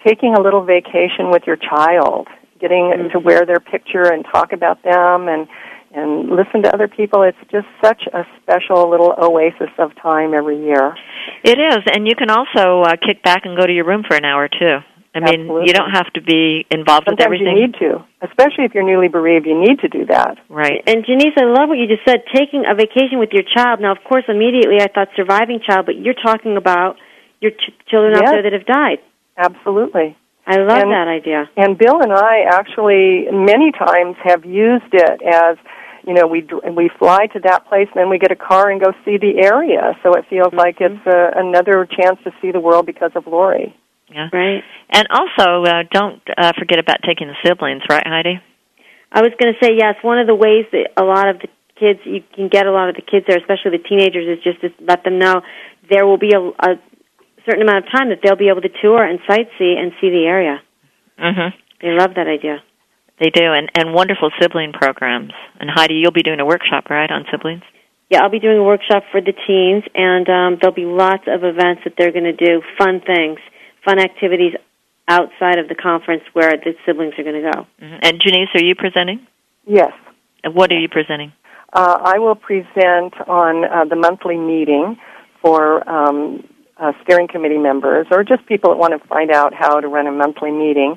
taking 0.05 0.33
a 0.35 0.41
little 0.41 0.63
vacation 0.63 1.29
with 1.29 1.43
your 1.45 1.57
child, 1.57 2.27
getting 2.61 3.09
to 3.11 3.19
wear 3.19 3.45
their 3.45 3.59
picture 3.59 4.03
and 4.13 4.23
talk 4.31 4.53
about 4.53 4.81
them 4.83 5.27
and 5.27 5.47
and 5.93 6.29
listen 6.29 6.63
to 6.63 6.73
other 6.73 6.87
people. 6.87 7.23
It's 7.23 7.37
just 7.51 7.67
such 7.83 8.07
a 8.13 8.23
special 8.41 8.89
little 8.89 9.13
oasis 9.17 9.71
of 9.77 9.91
time 10.01 10.33
every 10.33 10.57
year. 10.63 10.95
It 11.43 11.59
is, 11.59 11.79
and 11.93 12.07
you 12.07 12.15
can 12.15 12.29
also 12.29 12.83
uh, 12.83 12.95
kick 12.95 13.21
back 13.23 13.41
and 13.43 13.57
go 13.57 13.67
to 13.67 13.73
your 13.73 13.83
room 13.85 14.03
for 14.07 14.15
an 14.15 14.23
hour 14.23 14.47
too. 14.47 14.77
I 15.13 15.19
mean, 15.19 15.41
Absolutely. 15.41 15.67
you 15.67 15.73
don't 15.73 15.91
have 15.91 16.07
to 16.13 16.21
be 16.21 16.65
involved 16.71 17.03
with 17.07 17.19
Sometimes 17.19 17.25
everything. 17.25 17.57
you 17.57 17.67
need 17.67 17.75
to, 17.83 18.05
especially 18.21 18.63
if 18.63 18.73
you're 18.73 18.87
newly 18.87 19.09
bereaved. 19.09 19.45
You 19.45 19.59
need 19.59 19.79
to 19.81 19.89
do 19.89 20.05
that. 20.05 20.37
right. 20.47 20.81
And 20.87 21.03
Genesse, 21.03 21.35
I 21.37 21.43
love 21.43 21.67
what 21.67 21.77
you 21.77 21.87
just 21.87 22.05
said, 22.07 22.23
taking 22.33 22.63
a 22.65 22.73
vacation 22.73 23.19
with 23.19 23.31
your 23.33 23.43
child. 23.43 23.81
Now, 23.81 23.91
of 23.91 23.97
course, 24.07 24.23
immediately 24.29 24.79
I 24.79 24.87
thought 24.87 25.09
surviving 25.17 25.59
child, 25.59 25.85
but 25.87 25.97
you're 25.97 26.13
talking 26.13 26.55
about 26.55 26.95
your 27.41 27.51
ch- 27.51 27.75
children 27.89 28.15
out 28.15 28.31
there 28.31 28.43
that 28.43 28.53
have 28.53 28.65
died. 28.65 28.99
Absolutely. 29.35 30.15
I 30.47 30.57
love 30.57 30.81
And- 30.81 30.91
that 30.91 31.07
idea. 31.07 31.49
And 31.57 31.77
Bill 31.77 32.01
and 32.01 32.11
I 32.13 32.41
actually 32.49 33.27
many 33.31 33.71
times 33.71 34.15
have 34.23 34.43
used 34.45 34.91
it 34.93 35.21
as, 35.21 35.57
you 36.07 36.13
know, 36.13 36.25
we 36.27 36.41
dr- 36.41 36.63
we 36.75 36.89
fly 36.97 37.27
to 37.27 37.39
that 37.41 37.67
place 37.67 37.87
and 37.93 38.01
then 38.01 38.09
we 38.09 38.17
get 38.17 38.31
a 38.31 38.35
car 38.35 38.69
and 38.69 38.81
go 38.81 38.91
see 39.05 39.17
the 39.17 39.39
area. 39.39 39.95
So 40.03 40.13
it 40.13 40.25
feels 40.29 40.53
like 40.53 40.79
Mm-hmm. 40.79 40.97
it's 40.97 41.07
uh, 41.07 41.39
another 41.39 41.85
chance 41.85 42.19
to 42.23 42.31
see 42.41 42.51
the 42.51 42.59
world 42.59 42.85
because 42.85 43.11
of 43.15 43.27
Lori. 43.27 43.75
Yeah. 44.09 44.29
Right. 44.33 44.63
And 44.89 45.07
also, 45.09 45.63
uh, 45.63 45.83
don't 45.91 46.21
uh, 46.37 46.51
forget 46.59 46.79
about 46.79 46.97
taking 47.05 47.27
the 47.27 47.35
siblings, 47.45 47.83
right, 47.89 48.05
Heidi? 48.05 48.41
I 49.11 49.21
was 49.21 49.31
going 49.39 49.53
to 49.53 49.59
say 49.65 49.71
yes. 49.77 49.95
One 50.01 50.19
of 50.19 50.27
the 50.27 50.35
ways 50.35 50.65
that 50.71 50.91
a 50.97 51.03
lot 51.03 51.29
of 51.29 51.39
the 51.39 51.47
kids 51.79 51.99
you 52.03 52.21
can 52.35 52.47
get 52.49 52.65
a 52.65 52.71
lot 52.71 52.89
of 52.89 52.95
the 52.95 53.01
kids 53.01 53.25
there, 53.27 53.37
especially 53.37 53.77
the 53.77 53.83
teenagers, 53.87 54.37
is 54.37 54.43
just 54.43 54.59
to 54.61 54.69
let 54.85 55.03
them 55.03 55.17
know 55.17 55.41
there 55.89 56.05
will 56.05 56.17
be 56.17 56.31
a, 56.33 56.39
a 56.39 56.75
certain 57.45 57.61
amount 57.61 57.85
of 57.85 57.91
time 57.91 58.09
that 58.09 58.19
they'll 58.23 58.35
be 58.35 58.49
able 58.49 58.61
to 58.61 58.69
tour 58.81 59.03
and 59.03 59.19
sightsee 59.21 59.77
and 59.77 59.91
see 59.99 60.09
the 60.09 60.25
area. 60.25 60.61
Mm-hmm. 61.19 61.57
They 61.81 61.91
love 61.91 62.15
that 62.15 62.27
idea. 62.27 62.63
They 63.19 63.29
do, 63.29 63.53
and 63.53 63.69
and 63.75 63.93
wonderful 63.93 64.31
sibling 64.41 64.73
programs. 64.73 65.33
And 65.59 65.69
Heidi, 65.69 65.95
you'll 65.95 66.11
be 66.11 66.23
doing 66.23 66.39
a 66.39 66.45
workshop, 66.45 66.89
right, 66.89 67.09
on 67.09 67.25
siblings? 67.31 67.63
Yeah, 68.09 68.23
I'll 68.23 68.29
be 68.31 68.39
doing 68.39 68.57
a 68.57 68.63
workshop 68.63 69.03
for 69.11 69.21
the 69.21 69.31
teens, 69.31 69.83
and 69.95 70.27
um, 70.27 70.57
there'll 70.59 70.75
be 70.75 70.85
lots 70.85 71.23
of 71.27 71.43
events 71.43 71.81
that 71.85 71.93
they're 71.97 72.11
going 72.11 72.25
to 72.25 72.33
do, 72.33 72.61
fun 72.77 72.99
things, 72.99 73.39
fun 73.85 73.99
activities 73.99 74.53
outside 75.07 75.59
of 75.59 75.67
the 75.67 75.75
conference 75.75 76.23
where 76.33 76.51
the 76.57 76.73
siblings 76.85 77.13
are 77.17 77.23
going 77.23 77.43
to 77.43 77.51
go. 77.51 77.67
hmm 77.79 77.95
And 78.01 78.19
Genesse, 78.19 78.55
are 78.55 78.63
you 78.63 78.75
presenting? 78.75 79.25
Yes. 79.65 79.93
And 80.43 80.55
What 80.55 80.71
are 80.71 80.79
you 80.79 80.89
presenting? 80.89 81.31
Uh, 81.73 81.97
I 82.03 82.19
will 82.19 82.35
present 82.35 83.13
on 83.27 83.63
uh, 83.63 83.85
the 83.85 83.95
monthly 83.95 84.37
meeting 84.37 84.97
for 85.41 85.87
um, 85.89 86.43
uh, 86.81 86.91
steering 87.03 87.27
committee 87.27 87.57
members 87.59 88.07
or 88.11 88.23
just 88.23 88.45
people 88.47 88.71
that 88.71 88.77
want 88.77 88.99
to 88.99 89.07
find 89.07 89.31
out 89.31 89.53
how 89.53 89.79
to 89.79 89.87
run 89.87 90.07
a 90.07 90.11
monthly 90.11 90.51
meeting. 90.51 90.95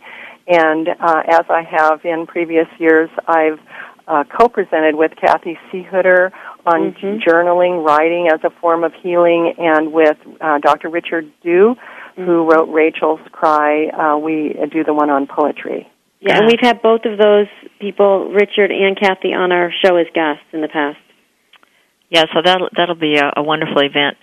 And 0.48 0.88
uh, 0.88 1.22
as 1.28 1.44
I 1.48 1.62
have 1.62 2.04
in 2.04 2.26
previous 2.26 2.66
years, 2.78 3.10
I've 3.28 3.60
uh, 4.06 4.24
co-presented 4.24 4.96
with 4.96 5.12
Kathy 5.16 5.58
Seehooter 5.70 6.30
on 6.66 6.92
Mhm. 6.92 7.22
journaling, 7.22 7.86
writing 7.86 8.28
as 8.28 8.40
a 8.44 8.50
form 8.50 8.84
of 8.84 8.92
healing, 9.02 9.54
and 9.56 9.92
with 9.92 10.16
uh, 10.40 10.58
Dr. 10.58 10.90
Richard 10.90 11.30
Dew, 11.42 11.76
who 12.16 12.44
wrote 12.50 12.68
Rachel's 12.70 13.20
Cry. 13.32 13.86
Uh, 13.86 14.18
we 14.18 14.54
do 14.70 14.84
the 14.84 14.92
one 14.92 15.08
on 15.10 15.26
poetry. 15.26 15.88
Yeah, 16.20 16.38
and 16.38 16.46
we've 16.46 16.60
had 16.60 16.80
both 16.82 17.04
of 17.04 17.18
those 17.18 17.48
people, 17.80 18.30
Richard 18.30 18.70
and 18.70 18.98
Kathy, 18.98 19.34
on 19.34 19.52
our 19.52 19.72
show 19.84 19.96
as 19.96 20.06
guests 20.14 20.44
in 20.52 20.60
the 20.60 20.68
past. 20.68 20.98
Yeah, 22.14 22.26
so 22.32 22.42
that'll 22.44 22.68
that'll 22.76 22.94
be 22.94 23.16
a, 23.16 23.40
a 23.40 23.42
wonderful 23.42 23.82
event. 23.82 24.16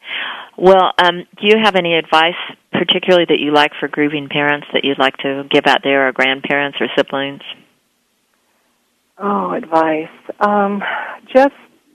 Well, 0.57 0.93
um, 0.97 1.27
do 1.41 1.47
you 1.47 1.57
have 1.61 1.75
any 1.75 1.93
advice 1.95 2.39
particularly 2.71 3.25
that 3.27 3.39
you 3.41 3.51
like 3.51 3.71
for 3.81 3.89
grieving 3.89 4.29
parents 4.29 4.67
that 4.71 4.85
you'd 4.85 4.97
like 4.97 5.17
to 5.17 5.43
give 5.51 5.67
out 5.67 5.81
there, 5.83 6.07
or 6.07 6.13
grandparents 6.13 6.77
or 6.79 6.87
siblings? 6.97 7.41
Oh, 9.17 9.51
advice. 9.51 10.07
Um, 10.39 10.81
just 11.27 11.53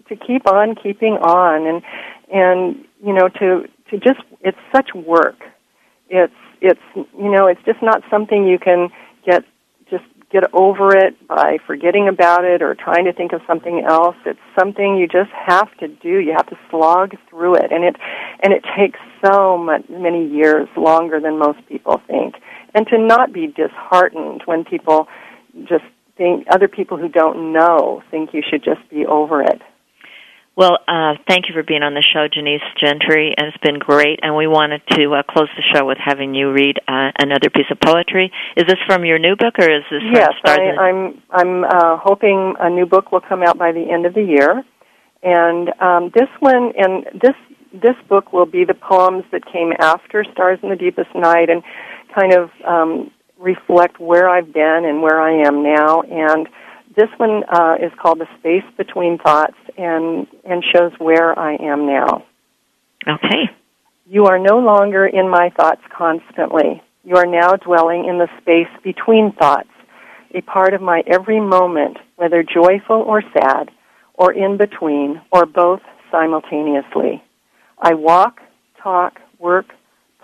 to 0.08 0.16
keep 0.16 0.46
on 0.46 0.74
keeping 0.74 1.14
on, 1.14 1.66
and 1.66 1.82
and 2.30 2.84
you 3.02 3.14
know 3.14 3.28
to 3.28 3.66
to 3.90 3.98
just 3.98 4.20
it's 4.42 4.58
such 4.74 4.90
work. 4.94 5.40
It's 6.10 6.34
it's 6.60 6.80
you 6.94 7.30
know 7.30 7.46
it's 7.46 7.62
just 7.64 7.80
not 7.80 8.02
something 8.10 8.46
you 8.46 8.58
can 8.58 8.90
get 9.24 9.44
get 10.30 10.44
over 10.52 10.96
it 10.96 11.14
by 11.26 11.58
forgetting 11.66 12.08
about 12.08 12.44
it 12.44 12.62
or 12.62 12.74
trying 12.74 13.04
to 13.04 13.12
think 13.12 13.32
of 13.32 13.40
something 13.46 13.84
else. 13.88 14.16
It's 14.24 14.40
something 14.58 14.96
you 14.96 15.06
just 15.06 15.30
have 15.30 15.74
to 15.78 15.88
do. 15.88 16.18
You 16.18 16.32
have 16.36 16.48
to 16.48 16.58
slog 16.70 17.12
through 17.30 17.56
it, 17.56 17.70
and 17.70 17.84
it 17.84 17.96
and 18.42 18.52
it 18.52 18.64
takes 18.76 18.98
so 19.24 19.56
much, 19.56 19.84
many 19.88 20.28
years 20.28 20.68
longer 20.76 21.20
than 21.20 21.38
most 21.38 21.58
people 21.68 22.00
think. 22.06 22.34
And 22.74 22.86
to 22.88 22.98
not 22.98 23.32
be 23.32 23.46
disheartened 23.46 24.42
when 24.44 24.64
people 24.64 25.08
just 25.68 25.84
think 26.16 26.46
other 26.50 26.68
people 26.68 26.96
who 26.96 27.08
don't 27.08 27.52
know 27.52 28.02
think 28.10 28.30
you 28.32 28.42
should 28.48 28.64
just 28.64 28.88
be 28.90 29.06
over 29.06 29.42
it. 29.42 29.62
Well, 30.56 30.78
uh, 30.88 31.20
thank 31.28 31.48
you 31.48 31.54
for 31.54 31.62
being 31.62 31.82
on 31.82 31.92
the 31.92 32.00
show, 32.00 32.28
Genesse 32.32 32.64
Gentry, 32.80 33.34
and 33.36 33.48
it's 33.48 33.62
been 33.62 33.78
great. 33.78 34.20
And 34.22 34.34
we 34.34 34.46
wanted 34.46 34.80
to 34.96 35.12
uh, 35.12 35.22
close 35.28 35.48
the 35.54 35.62
show 35.74 35.84
with 35.84 35.98
having 36.02 36.34
you 36.34 36.50
read 36.50 36.80
uh, 36.88 37.12
another 37.20 37.50
piece 37.50 37.68
of 37.70 37.78
poetry. 37.78 38.32
Is 38.56 38.64
this 38.64 38.80
from 38.86 39.04
your 39.04 39.18
new 39.18 39.36
book, 39.36 39.58
or 39.58 39.68
is 39.68 39.84
this 39.90 40.00
yes? 40.14 40.32
I, 40.46 40.56
I'm 40.80 41.20
I'm 41.30 41.64
uh, 41.64 41.98
hoping 42.00 42.54
a 42.58 42.70
new 42.70 42.86
book 42.86 43.12
will 43.12 43.20
come 43.20 43.42
out 43.42 43.58
by 43.58 43.72
the 43.72 43.84
end 43.84 44.06
of 44.06 44.14
the 44.14 44.22
year, 44.22 44.64
and 45.22 45.68
um, 45.78 46.10
this 46.14 46.30
one 46.40 46.72
and 46.78 47.04
this 47.20 47.36
this 47.74 47.96
book 48.08 48.32
will 48.32 48.46
be 48.46 48.64
the 48.64 48.72
poems 48.72 49.24
that 49.32 49.44
came 49.52 49.74
after 49.78 50.24
Stars 50.32 50.58
in 50.62 50.70
the 50.70 50.76
Deepest 50.76 51.14
Night, 51.14 51.50
and 51.50 51.62
kind 52.18 52.32
of 52.32 52.48
um, 52.66 53.10
reflect 53.38 54.00
where 54.00 54.26
I've 54.26 54.54
been 54.54 54.84
and 54.88 55.02
where 55.02 55.20
I 55.20 55.46
am 55.46 55.62
now, 55.62 56.00
and 56.00 56.48
this 56.96 57.10
one 57.18 57.44
uh, 57.48 57.76
is 57.80 57.92
called 58.00 58.20
The 58.20 58.28
Space 58.38 58.64
Between 58.78 59.18
Thoughts 59.18 59.56
and, 59.76 60.26
and 60.44 60.64
shows 60.64 60.92
where 60.98 61.38
I 61.38 61.56
am 61.56 61.86
now. 61.86 62.24
Okay. 63.06 63.50
You 64.08 64.26
are 64.26 64.38
no 64.38 64.58
longer 64.58 65.06
in 65.06 65.28
my 65.28 65.50
thoughts 65.50 65.82
constantly. 65.90 66.82
You 67.04 67.16
are 67.16 67.26
now 67.26 67.52
dwelling 67.56 68.06
in 68.06 68.18
the 68.18 68.28
space 68.40 68.72
between 68.82 69.32
thoughts, 69.32 69.68
a 70.34 70.40
part 70.40 70.72
of 70.72 70.80
my 70.80 71.02
every 71.06 71.38
moment, 71.38 71.98
whether 72.16 72.42
joyful 72.42 73.02
or 73.02 73.22
sad, 73.32 73.70
or 74.14 74.32
in 74.32 74.56
between, 74.56 75.20
or 75.30 75.44
both 75.44 75.82
simultaneously. 76.10 77.22
I 77.78 77.92
walk, 77.94 78.40
talk, 78.82 79.20
work, 79.38 79.66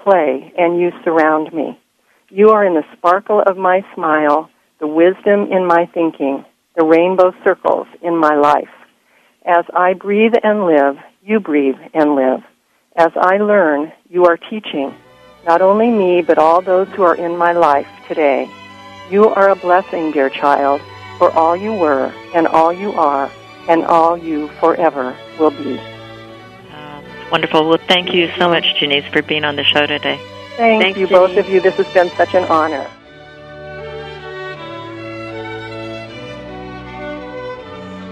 play, 0.03 0.53
and 0.57 0.81
you 0.81 0.91
surround 1.05 1.53
me. 1.53 1.79
You 2.31 2.51
are 2.51 2.65
in 2.65 2.75
the 2.75 2.85
sparkle 2.97 3.43
of 3.47 3.59
my 3.59 3.85
smile, 3.95 4.49
the 4.81 4.87
wisdom 4.87 5.53
in 5.53 5.67
my 5.67 5.87
thinking, 5.93 6.47
the 6.77 6.85
rainbow 6.85 7.35
circles 7.45 7.87
in 8.03 8.17
my 8.17 8.35
life. 8.35 8.71
As 9.45 9.65
I 9.75 9.95
breathe 9.95 10.35
and 10.43 10.67
live, 10.67 10.97
you 11.23 11.41
breathe 11.41 11.77
and 11.93 12.15
live. 12.15 12.43
As 12.97 13.11
I 13.17 13.39
learn, 13.39 13.93
you 14.09 14.27
are 14.27 14.37
teaching, 14.37 14.95
not 15.47 15.61
only 15.61 15.91
me, 15.91 16.23
but 16.23 16.39
all 16.39 16.63
those 16.63 16.89
who 16.91 17.03
are 17.03 17.15
in 17.15 17.37
my 17.37 17.53
life 17.53 17.89
today. 18.09 18.49
You 19.11 19.29
are 19.29 19.51
a 19.51 19.57
blessing, 19.57 20.13
dear 20.13 20.31
child, 20.31 20.81
for 21.19 21.31
all 21.33 21.57
you 21.57 21.73
were, 21.75 22.13
and 22.35 22.47
all 22.47 22.73
you 22.73 22.93
are, 22.93 23.31
and 23.69 23.85
all 23.85 24.17
you 24.17 24.49
forever 24.61 25.17
will 25.39 25.51
be. 25.51 25.79
Uh, 25.79 27.03
wonderful. 27.31 27.69
Well, 27.69 27.79
thank 27.89 28.15
you 28.15 28.31
so 28.39 28.49
much, 28.49 28.65
Genesse, 28.79 29.11
for 29.13 29.23
being 29.23 29.45
on 29.45 29.57
the 29.57 29.65
show 29.65 29.87
today. 29.87 30.19
Thank 30.57 30.83
Thanks, 30.83 30.99
you, 30.99 31.07
Genesse. 31.07 31.29
both 31.29 31.37
of 31.37 31.49
you. 31.49 31.61
This 31.61 31.75
has 31.77 31.93
been 31.93 32.11
such 32.11 32.35
an 32.35 32.45
honor. 32.45 32.89